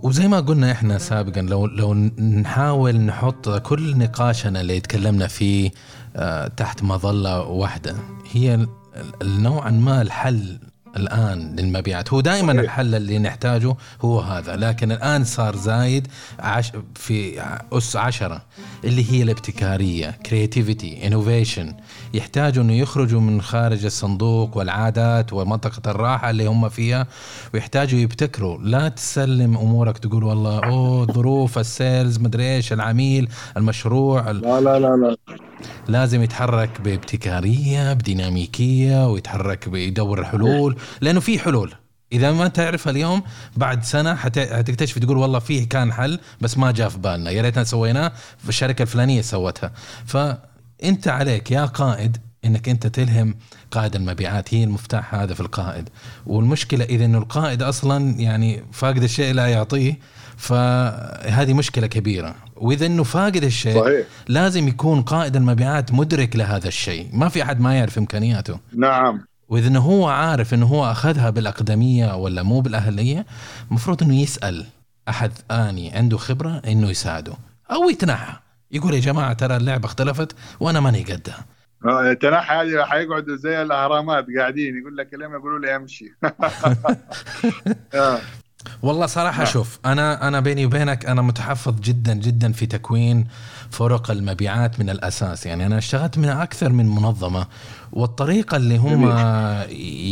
[0.03, 5.70] وزي ما قلنا إحنا سابقا لو لو نحاول نحط كل نقاشنا اللي تكلمنا فيه
[6.16, 7.95] آه، تحت مظلة واحدة
[8.32, 8.66] هي
[9.22, 10.59] نوعا ما الحل
[10.97, 12.12] الآن للمبيعات.
[12.12, 12.53] هو دائما.
[12.53, 18.43] الحل اللي نحتاجه هو هذا لكن الآن صار زايد عش في أس عشرة
[18.84, 21.74] اللي هي الابتكارية creativity innovation
[22.14, 27.07] يحتاجوا إنه يخرجوا من خارج الصندوق والعادات ومنطقة الراحة اللي هم فيها
[27.55, 28.59] ويحتاجوا يبتكروا.
[28.59, 34.61] لا تسلم أمورك تقول والله أوه ظروف ال sales مدري إيش العميل المشروع ال- لا
[34.61, 35.16] لا لا لا.
[35.91, 41.74] لازم يتحرك بابتكارية بديناميكية ويتحرك بيدور حلول لأنه في حلول.
[42.12, 43.22] إذا ما تعرفها اليوم
[43.57, 47.30] بعد سنة حت- حتكتشف تقول والله فيه كان حل بس ما جاء في بالنا.
[47.30, 49.72] يا ريتنا سويناه في الشركة الفلانية سوتها.
[50.07, 53.34] فأنت عليك يا قائد إنك أنت تلهم
[53.70, 54.55] قائد المبيعات.
[54.55, 55.88] هي المفتاح هذا في القائد.
[56.26, 59.99] والمشكلة إذا إنه القائد أصلا يعني فاقد الشيء لا يعطيه
[60.36, 62.34] فهذه مشكلة كبيرة.
[62.61, 64.06] وإذا إنه فاقد الشيء صحيح.
[64.28, 67.08] لازم يكون قائد المبيعات مدرك لهذا الشيء.
[67.12, 68.58] ما في أحد ما يعرف إمكانياته.
[68.74, 69.20] نعم.
[69.48, 73.26] وإذا إنه هو عارف إنه هو أخذها بالأقدمية ولا مو بالأهلية
[73.70, 74.66] المفروض إنه يسأل
[75.08, 77.32] أحد آني عنده خبرة إنه يساعده.
[77.72, 78.32] أو يتنحى.
[78.72, 81.44] يقول يا جماعة ترى اللعبة اختلفت وأنا ماني قدها.
[81.84, 84.78] آه، التنحي هذه حيقعدوا زي الأهرامات قاعدين.
[84.78, 86.12] يقول لك لما يقولوا لي أمشي.
[87.94, 88.20] آه.
[88.82, 89.52] والله صراحة نعم.
[89.52, 93.26] شوف أنا أنا بيني وبينك أنا متحفظ جدا جدا في تكوين
[93.70, 95.46] فرق المبيعات من الأساس.
[95.46, 97.46] يعني أنا اشتغلت من أكثر من منظمة
[97.92, 99.14] والطريقة اللي هم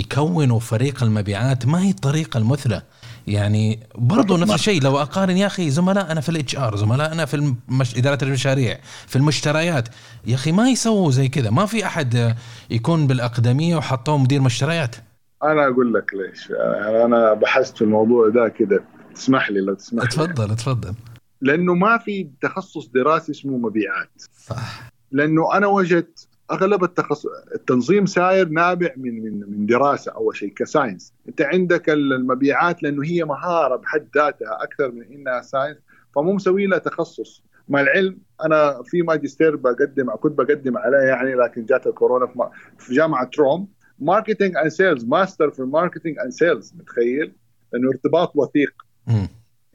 [0.00, 2.82] يكونوا فريق المبيعات ما هي الطريقة المثلى.
[3.26, 7.96] يعني برضو نفس الشيء لو أقارن يا أخي زملائنا في الإتش آر زملائنا في المش...
[7.96, 9.88] إدارة المشاريع في المشتريات.
[10.26, 11.50] يا أخي ما يسووا زي كذا.
[11.50, 12.36] ما في أحد
[12.70, 14.96] يكون بالأقدمية وحطوه مدير مشتريات.
[15.42, 16.50] أنا أقول لك ليش.
[16.50, 18.84] يعني أنا بحثت في الموضوع ده كده.
[19.14, 20.08] تسمح لي لو تسمح لي.
[20.08, 20.94] تفضل تفضل
[21.40, 24.22] لأنه ما في تخصص دراسي اسمه مبيعات.
[24.38, 24.90] صح.
[25.12, 30.59] لأنه أنا وجدت أغلب التخصص التنظيم ساير نابع من من من دراسة أول شيء ك
[30.59, 31.12] science.
[31.28, 35.76] أنت عندك المبيعات لأنه هي مهارة بحد ذاتها أكثر من إنها science
[36.14, 37.42] فمو مسوي لها تخصص.
[37.68, 42.94] مع العلم أنا في ماجستير بقدم كنت بقدم عليه يعني لكن جات الكورونا في, في
[42.94, 43.68] جامعة روم.
[43.98, 47.34] marketing and sales master في ال marketing and sales متخيل؟
[47.74, 48.72] إنه ارتباط وثيق.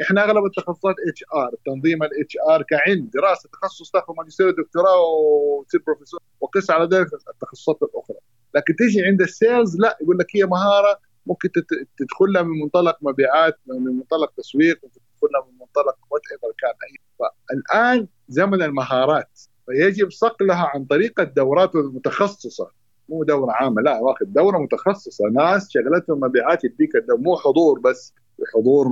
[0.01, 5.81] إحنا أغلب التخصصات اتش ار تنظيم الاتش ار كعلم دراسة تخصص تاخذ ماجستير ودكتوراه وتصير
[5.87, 8.17] بروفيسور وقس على ذلك التخصصات الأخرى.
[8.55, 11.49] لكن تيجي عند ال sales لا يقول لك هي مهارة ممكن
[11.97, 18.07] تدخلها من منطلق مبيعات من منطلق تسويق ممكن تدخلها من منطلق whatever كان أي فالآن
[18.27, 22.82] زمن المهارات فيجب صقلها عن طريق الدورات المتخصصة.
[23.09, 25.25] مو دورة عامة لا واخذ دورة متخصصة.
[25.29, 28.13] ناس شغلتهم مبيعات يديك مو حضور بس
[28.55, 28.87] حضور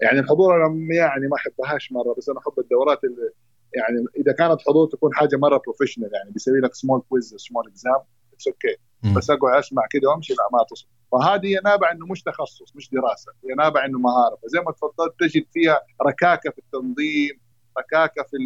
[0.00, 3.30] يعني الحضور أنا يعني ما أحبهاش مرة بس أنا أحب الدورات اللي
[3.74, 8.00] يعني إذا كانت حضور تكون حاجة مرة professional يعني بيسوي لك small quiz small exam
[8.34, 8.76] it's okay.
[9.16, 10.86] بس أقعد أسمع كده وأمشي لا ما تصل.
[11.12, 14.38] فهذه هي نابع إنه مش تخصص مش دراسة هي نابع إنه مهارة.
[14.42, 17.40] فزي ما تفضلت تجد فيها ركاكة في التنظيم
[17.78, 18.36] ركاكة في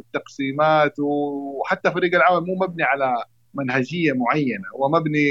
[0.00, 5.24] التقسيمات وحتى فريق العمل مو مبني على منهجية معينة هو مبني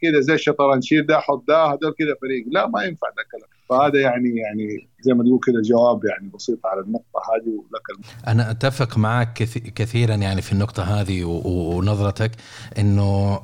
[0.00, 2.44] كده زي الشطرنج شيل ده حط ده هذول كده فريق.
[2.48, 3.54] لا ما ينفع ده الكلام.
[3.70, 8.50] فهذا يعني يعني زي ما تقول كده جواب يعني بسيط على النقطة هذه ولك أنا
[8.50, 12.30] أتفق معك كث- كثيرا يعني في النقطة هذه ونظرتك
[12.78, 13.36] إنه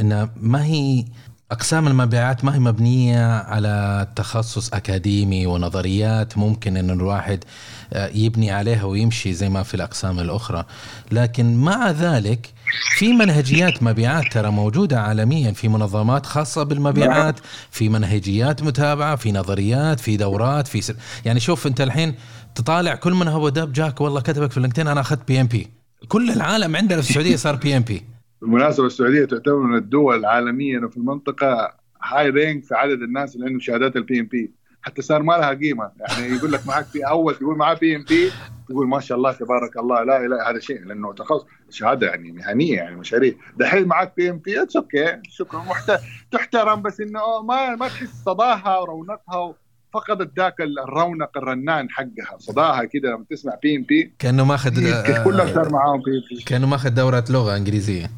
[0.00, 1.04] إن ما هي
[1.52, 7.44] أقسام المبيعات ما هي مبنية على تخصص أكاديمي ونظريات ممكن إن الواحد
[7.92, 10.64] آه، يبني عليها ويمشي زي ما في الأقسام الأخرى.
[11.12, 12.52] لكن مع ذلك
[12.98, 15.52] في منهجيات مبيعات ترى موجودة عالميا.
[15.52, 17.40] في منظمات خاصة بالمبيعات
[17.70, 20.94] في منهجيات متابعة في نظريات في دورات في سر...
[21.24, 22.14] يعني شوف أنت الحين
[22.54, 25.68] تطالع كل من هو دب جاك والله كتبك في اللينكدين أنا أخذت PMP
[26.08, 31.74] كل العالم عندنا في السعودية صار PMP بالمناسبة السعودية تعتبر من الدول عالميا وفي المنطقة
[32.02, 34.50] high rank في عدد الناس اللي عندهم شهادات ال PMP
[34.82, 35.90] حتى صار ما لها قيمة.
[36.00, 38.30] يعني يقول لك معك في أول تقول معاه PMP
[38.68, 40.84] تقول ما شاء الله تبارك الله لا لا هذا شيء.
[40.84, 43.34] لأنه تخصص شهادة يعني مهنية يعني مشاريع.
[43.56, 45.60] دحين معك PMP it's okay شكرا.
[45.60, 46.00] محت-
[46.32, 49.54] تحترم بس إنه ما ما تحس صداها ورونقها
[49.94, 52.38] فقدت ذاك الرونق الرنان حقها.
[52.38, 54.70] صداها كده لما تسمع PMP كأنه ماخذ
[55.24, 58.10] كلهم صار معاهم PMP كأنه ماخذ دورة لغة إنجليزية.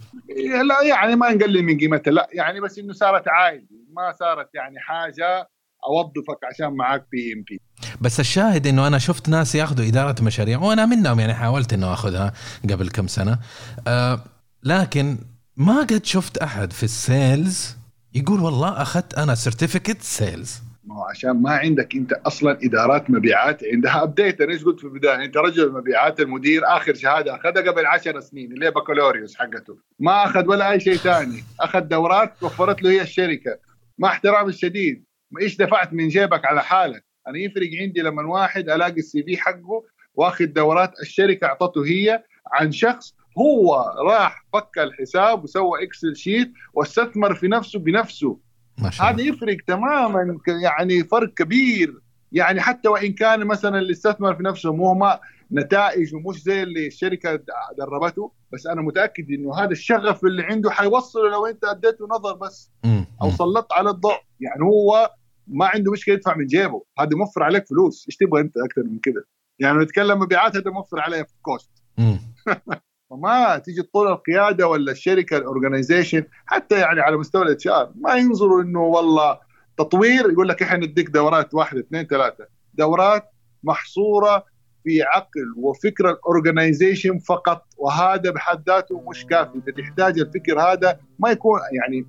[0.68, 2.10] لا يعني ما نقلل من قيمتها.
[2.10, 5.48] لا يعني بس إنه صارت عادي ما صارت يعني حاجة
[5.88, 7.60] أوظفك عشان معاك PMP
[8.00, 12.32] بس الشاهد إنه أنا شفت ناس ياخذوا إدارة مشاريع وأنا منهم يعني حاولت إنه أخذها
[12.70, 13.38] قبل كم سنة.
[13.86, 14.24] آه
[14.62, 15.18] لكن
[15.56, 17.76] ما قد شفت أحد في ال sales
[18.14, 23.64] يقول والله أخذت أنا certificate sales ما هو عشان ما عندك انت أصلا ادارات مبيعات
[23.64, 27.86] عندها ابديت أنا إيش قلت في البداية؟ انت رجل مبيعات المدير آخر شهادة أخذها قبل
[27.86, 29.78] 10 سنين اللي هي بكالوريوس حقته.
[29.98, 31.44] ما أخذ ولا أي شيء ثاني.
[31.60, 33.58] أخذ دورات وفرت له هي الشركة.
[33.98, 35.04] مع احترام الشديد
[35.40, 39.84] إيش دفعت من جيبك على حالك؟ أنا يفرق عندي لما واحد ألاقي ال CV حقه
[40.14, 47.34] وأخذ دورات الشركة أعطته هي عن شخص هو راح فك الحساب وسوى Excel sheet واستثمر
[47.34, 48.49] في نفسه بنفسه.
[48.82, 52.00] ما شاء هذا يفرق تماما يعني فرق كبير.
[52.32, 55.20] يعني حتى وإن كان مثلا اللي استثمر في نفسه مو ما
[55.52, 57.40] نتائج ومش زي اللي الشركة
[57.78, 62.70] دربته بس أنا متأكد إنه هذا الشغف اللي عنده حيوصله لو أنت أديته نظر بس
[62.84, 63.06] مم.
[63.22, 63.30] أو.
[63.30, 64.18] سلطت على الضوء.
[64.40, 65.10] يعني هو
[65.46, 66.84] ما عنده مشكلة يدفع من جيبه.
[66.98, 68.06] هذا موفر عليك فلوس.
[68.08, 69.26] إيش تبغى أنت أكثر من كده؟
[69.58, 71.70] يعني نتكلم مبيعات هذا موفر عليه cost
[73.10, 78.14] فما تيجي تطول القيادة ولا الشركة ال organization حتى يعني على مستوى ال HR ما
[78.14, 79.38] ينظروا إنه والله
[79.78, 82.46] تطوير يقول لك إحنا نديك دورات واحدة اثنين ثلاثة.
[82.74, 83.30] دورات
[83.62, 84.44] محصورة
[84.84, 89.54] في عقل وفكر ال organization فقط وهذا بحد ذاته مش كافي.
[89.54, 92.06] انت تحتاج الفكر هذا ما يكون يعني.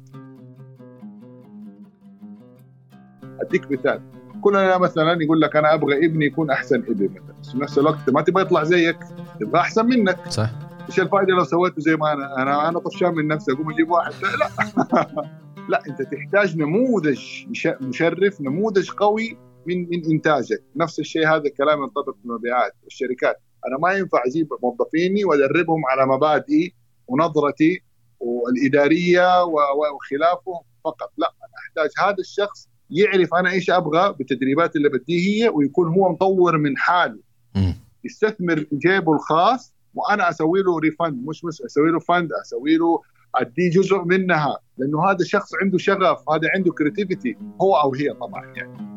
[3.42, 4.02] أديك مثال.
[4.42, 7.52] كلنا مثلا يقول لك أنا أبغى ابني يكون أحسن ابن مثلا.
[7.52, 8.98] في نفس الوقت ما تبغى يطلع زيك
[9.40, 10.28] تبغى أحسن منك.
[10.30, 10.71] صح.
[10.92, 12.42] إيش الفائده لو سويته زي ما أنا.
[12.42, 14.12] أنا أنا طفشان من نفسي أقوم أجيب واحد.
[14.40, 14.50] لا
[15.70, 15.82] لا.
[15.90, 20.64] أنت تحتاج نموذج مش- مشرف نموذج قوي من من إنتاجك.
[20.76, 23.36] نفس الشيء هذا الكلام ينطبق في المبيعات والشركات
[23.68, 26.74] أنا ما ينفع أجيب موظفيني وأدربهم على مبادئي
[27.08, 27.82] ونظرتي
[28.20, 31.12] والإدارية وخلافه فقط.
[31.18, 36.12] لا أنا أحتاج هذا الشخص يعرف أنا إيش أبغى بالتدريبات اللي بديه هي ويكون هو
[36.12, 37.20] مطور من حاله.
[38.04, 43.02] يستثمر في جيبه الخاص وأنا أسوي له refund مش بس أسوي له fund أسوي له
[43.36, 48.46] أديه جزء منها لأنه هذا شخص عنده شغف هذا عنده creativity هو أو هي طبعا
[48.56, 48.92] يعني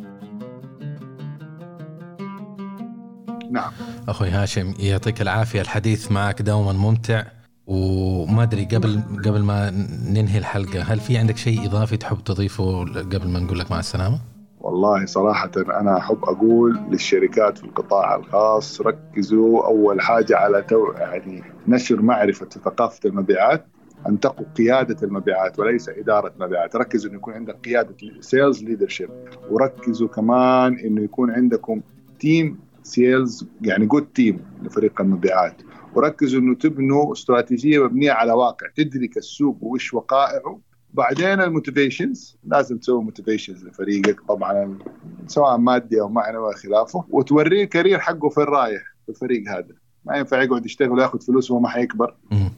[3.51, 3.73] نعم
[4.09, 7.25] أخوي هاشم يعطيك العافية الحديث معك دوما ممتع
[7.67, 9.71] وما أدري قبل قبل ما
[10.11, 14.34] ننهي الحلقة هل في عندك شيء إضافي تحب تضيفه قبل ما نقول لك مع السلامة؟
[14.75, 21.43] والله صراحة أنا أحب أقول للشركات في القطاع الخاص ركزوا أول حاجة على to يعني
[21.69, 23.67] نشر معرفة ثقافة المبيعات
[24.07, 29.11] أن تقوا قيادة المبيعات وليس إدارة مبيعات ركزوا أن يكون عندك قيادة sales leadership
[29.51, 31.81] وركزوا كمان أنه يكون عندكم
[32.21, 35.63] team sales يعني good team لفريق المبيعات
[35.95, 40.61] وركزوا أنه تبنوا استراتيجية مبنية على واقع تدرك السوق وإيش وقائعه
[40.95, 44.79] بعدين ال motivations لازم تسوي motivations لفريقك طبعا
[45.27, 49.75] سواء مادي أو معنوي وخلافه وتوريه ال career حقه فين رايح في الفريق هذا.
[50.05, 52.17] ما ينفع يقعد يشتغل وياخذ فلوس وهو ما حيكبر.
[52.31, 52.51] مم.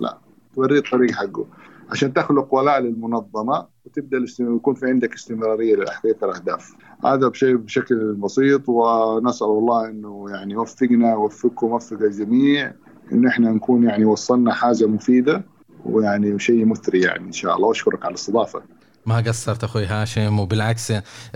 [0.55, 1.47] توريه الطريق حقه.
[1.91, 6.74] عشان تخلق ولاء للمنظمة وتبدأ يكون في عندك استمرارية لتحقيق الأهداف.
[7.05, 12.72] هذا بشيء بشكل بسيط ونسأل الله إنه يعني يوفقنا ويوفقكم ويوفق الجميع
[13.12, 15.45] إنه إحنا نكون يعني وصلنا حاجة مفيدة.
[15.91, 17.68] ويعني شيء مثري يعني إن شاء الله.
[17.68, 18.62] وأشكرك على الاستضافة.
[19.07, 20.93] ما قصرت أخوي هاشم وبالعكس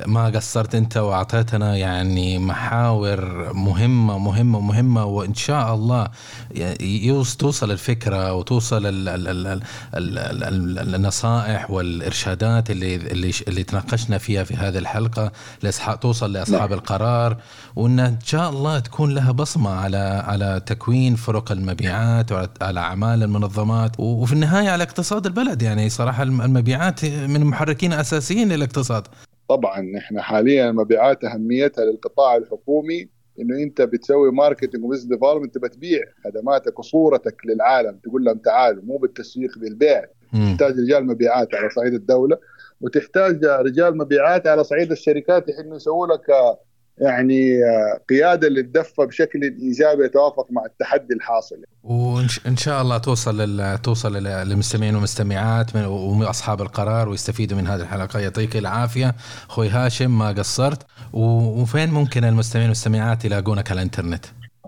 [0.07, 6.09] ما قصرت أنت وأعطيتنا يعني محاور مهمة مهمة مهمة وإن شاء الله
[7.39, 14.19] توصل الفكرة وتوصل ال ال ال ال ال ال النصائح والإرشادات اللي اللي اللي تناقشنا
[14.19, 17.37] فيها في هذه الحلقة لاصحاب توصل لأصحاب القرار
[17.77, 24.01] وإن ان شاء الله تكون لها بصمة على على تكوين فرق المبيعات وعلى أعمال المنظمات
[24.01, 25.63] وفي النهاية على اقتصاد البلد.
[25.63, 29.07] يعني صراحة المبيعات من محركين أساسيين للاقتصاد
[29.49, 33.09] طبعا إحنا حاليا مبيعات أهميتها للقطاع الحكومي
[33.41, 38.97] إنه أنت بتسوي marketing و business development بتبيع خدماتك وصورتك للعالم تقول لهم تعالوا مو
[38.97, 40.05] بالتسويق بالبيع.
[40.33, 42.39] تحتاج رجال مبيعات على صعيد الدولة
[42.81, 46.27] وتحتاج رجال مبيعات على صعيد الشركات انه يسووا لك
[47.01, 51.65] يعني آه، قيادة للدفه بشكل إيجابي يتوافق مع التحدي الحاصل.
[51.83, 53.79] وإن شاء الله توصل لل...
[53.79, 55.85] توصل للمستمعين والمستمعات من...
[55.85, 58.21] وأصحاب القرار ويستفيدوا من هذه الحلقة.
[58.21, 59.15] يعطيك العافية
[59.51, 60.83] أخوي هاشم ما قصرت.
[61.13, 61.21] و...
[61.63, 64.25] وفين ممكن المستمعين والمستمعات يلاقونك على الإنترنت؟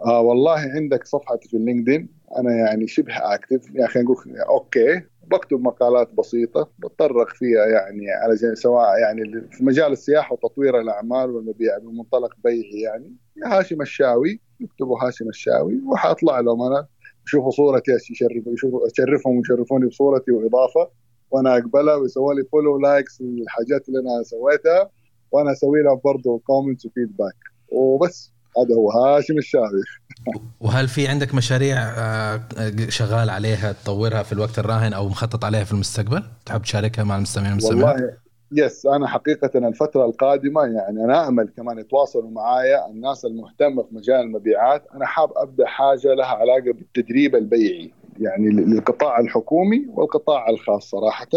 [0.07, 2.09] آه والله عندك صفحتي في ال LinkedIn.
[2.39, 4.17] أنا يعني شبه active يا أخي نقول
[4.49, 5.12] okay.
[5.33, 11.79] بكتب مقالات بسيطة بتطرق فيها يعني على سواء يعني في مجال السياحة وتطوير الأعمال والمبيع
[11.79, 13.17] بمنطلق بيعي يعني.
[13.45, 16.87] هاشم الشاوي يكتبوا هاشم الشاوي وحأطلع لهم أنا
[17.27, 20.91] يشوفوا صورتي يشرفوا يشوفوا أشرفهم ويشرفوني بصورتي وإضافة
[21.31, 24.91] وأنا أقبلها ويسووا لي follow likes للحاجات اللي أنا سويتها
[25.33, 27.37] وأنا أسوي لها برضه comments و feedback
[27.69, 29.83] وبس هذا هو هاشم الشاوي.
[30.61, 32.41] وهل في عندك مشاريع آه،
[32.89, 37.51] شغال عليها تطورها في الوقت الراهن أو مخطط عليها في المستقبل؟ تحب تشاركها مع المستمعين
[37.53, 38.17] والمستمعات والله
[38.53, 44.21] yes أنا حقيقة الفترة القادمة يعني أنا امل كمان يتواصلوا معايا الناس المهتمة في مجال
[44.21, 51.29] المبيعات أنا حاب أبدأ حاجة لها علاقة بالتدريب البيعي يعني للقطاع الحكومي والقطاع الخاص صراحة.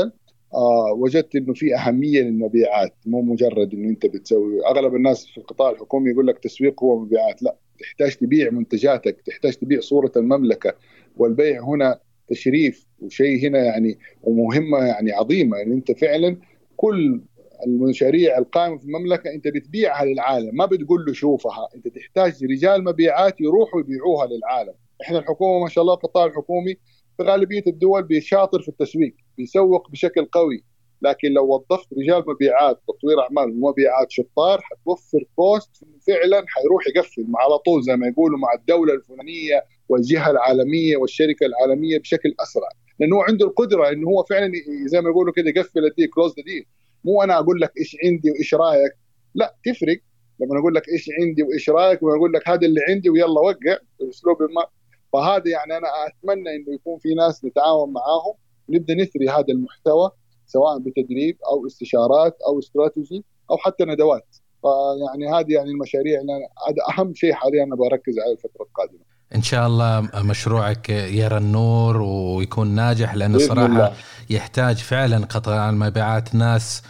[0.53, 5.69] آه وجدت إنه في أهمية للمبيعات مو مجرد إنه أنت بتسوي أغلب الناس في القطاع
[5.69, 7.55] الحكومي يقول لك تسويق هو مبيعات لا.
[7.80, 10.73] تحتاج تبيع منتجاتك تحتاج تبيع صورة المملكة
[11.17, 16.38] والبيع هنا تشريف وشيء هنا يعني ومهمة يعني عظيمة يعني أنت فعلا
[16.76, 17.21] كل
[17.65, 23.41] المشاريع القائمة في المملكة أنت بتبيعها للعالم ما بتقول له شوفها أنت تحتاج رجال مبيعات
[23.41, 24.73] يروحوا يبيعوها للعالم.
[25.01, 26.78] إحنا الحكومة ما شاء الله القطاع الحكومي
[27.17, 30.63] في غالبية الدول بيشاطر في التسويق بيسوق بشكل قوي.
[31.06, 37.58] لكن لو وظفت رجال مبيعات تطوير أعمال ومبيعات شطار حتوفر cost فعلا حيروح يقفل على
[37.58, 42.70] طول زي ما يقولوا مع الدولة الفلانية والجهة العالمية والشركة العالمية بشكل أسرع.
[42.99, 44.51] لأنه هو عنده القدرة انه هو فعلا
[44.86, 46.65] زي ما يقولوا كده يقفل ال deal close the
[47.03, 48.91] مو أنا أقول لك إيش عندي وإيش رأيك.
[49.36, 49.99] لا تفرق.
[50.39, 54.38] لما أقول لك إيش عندي وإيش رأيك واقول لك هذا اللي عندي ويلا وقع بأسلوب
[54.41, 54.66] ما.
[55.14, 58.34] فهذا يعني أنا أتمنى إنه يكون في ناس نتعاون معاهم
[58.70, 60.12] نبدأ نثري هذا المحتوى.
[60.47, 64.35] سواء بتدريب أو استشارات أو استراتيجي أو حتى ندوات.
[64.61, 68.99] فيعني هذه يعني المشاريع اللي هذا أهم شيء حاليا أنا بركز عليه الفترة القادمة.
[69.35, 73.93] إن شاء الله مشروعك يرى النور ويكون ناجح لأنه صراحة الله.
[74.29, 76.35] يحتاج فعلا قطاع المبيعات.
[76.35, 76.81] ناس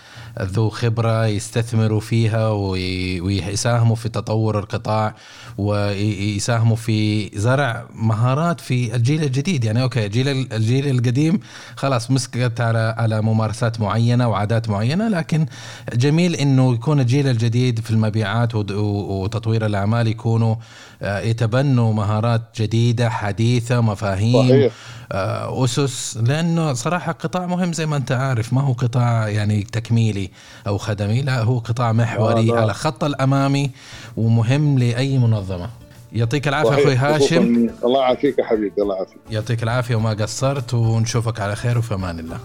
[0.41, 5.15] ذو خبرة يستثمروا فيها ويساهموا في تطور القطاع
[5.57, 9.63] ويساهموا في زرع مهارات في الجيل الجديد.
[9.63, 11.39] يعني أوكي الجيل الجيل القديم
[11.75, 15.45] خلاص مسكت على على ممارسات معينة وعادات معينة لكن
[15.93, 20.55] جميل إنه يكون الجيل الجديد في المبيعات وتطوير الأعمال يكونوا
[21.01, 24.73] يتبنوا مهارات جديدة حديثة مفاهيم صحيح.
[25.11, 26.17] آه، أسس.
[26.17, 28.53] لأنه صراحة قطاع مهم زي ما أنت عارف.
[28.53, 30.31] ما هو قطاع يعني تكميلي
[30.67, 33.71] أو خدمي لا هو قطاع محوري آه على خط الأمامي
[34.17, 35.69] ومهم لأي منظمة.
[36.13, 37.69] يعطيك العافية أخوي هاشم.
[37.83, 38.81] الله يعافيك يا حبيبي.
[38.81, 39.17] الله يعافيك.
[39.31, 42.39] يعطيك العافية وما قصرت ونشوفك على خير وفي أمان الله.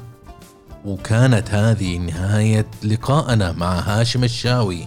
[0.84, 4.86] وكانت هذه نهاية لقائنا مع هاشم الشاوي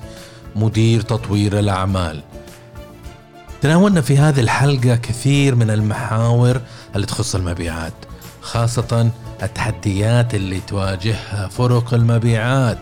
[0.55, 2.21] مدير تطوير الأعمال.
[3.63, 6.61] تناولنا في هذه الحلقة كثير من المحاور
[6.95, 7.93] اللي تخص المبيعات
[8.41, 9.11] خاصة
[9.43, 12.77] التحديات اللي تواجهها فرق المبيعات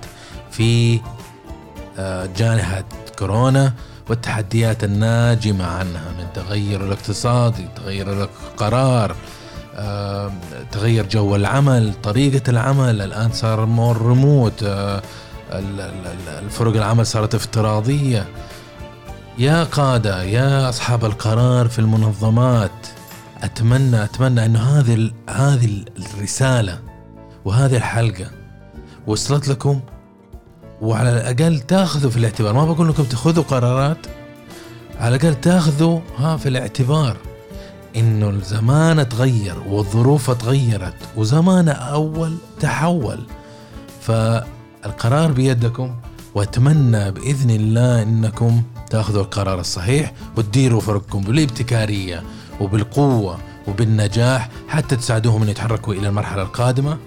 [0.52, 1.00] في
[2.00, 2.84] آه، جائحة
[3.20, 3.74] كورونا
[4.10, 9.16] والتحديات الناجمة عنها من تغير الاقتصادي تغير القرار
[9.76, 10.32] آه،
[10.72, 13.02] تغير جو العمل طريقة العمل.
[13.02, 15.02] الآن صار مور ريموت آه،
[16.40, 18.26] الفرق العمل صارت افتراضية.
[19.38, 22.88] يا قادة يا أصحاب القرار في المنظمات
[23.44, 26.80] أتمنى أتمنى أنه هذه هذه الرسالة
[27.46, 28.26] وهذه الحلقة
[29.08, 29.80] وصلت لكم
[30.82, 32.54] وعلى الأقل تأخذوا في الاعتبار.
[32.54, 33.98] ما بقول لكم تأخذوا قرارات
[35.00, 37.18] على الأقل تأخذوا ها في الاعتبار
[37.96, 43.20] إنه الزمان تغير والظروف تغيرت وزمان أول تحول.
[44.02, 45.96] فالقرار بيدكم
[46.36, 52.24] وأتمنى بإذن الله إنكم تاخذوا القرار الصحيح وتديروا فرقكم بالابتكارية
[52.60, 53.38] وبالقوة
[53.68, 56.98] وبالنجاح حتى تساعدوهم ان يتحركوا إلى المرحلة القادمة.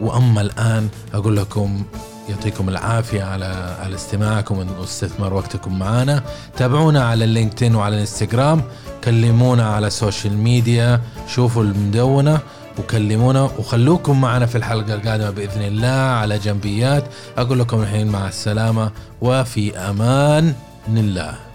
[0.00, 1.82] وأما الآن أقول لكم
[2.28, 6.22] يعطيكم العافية على على استماعكم واستثمار وقتكم معنا
[6.56, 8.62] تابعونا على ال LinkedIn وعلى الانستغرام.
[9.04, 11.00] كلمونا على ال social media.
[11.28, 12.38] شوفوا المدونة.
[12.78, 17.04] وكلمونا وخلوكم معنا في الحلقة القادمة بإذن الله على جنبيات.
[17.38, 20.54] أقول لكم الحين مع السلامة وفي أمان
[20.88, 21.53] الله.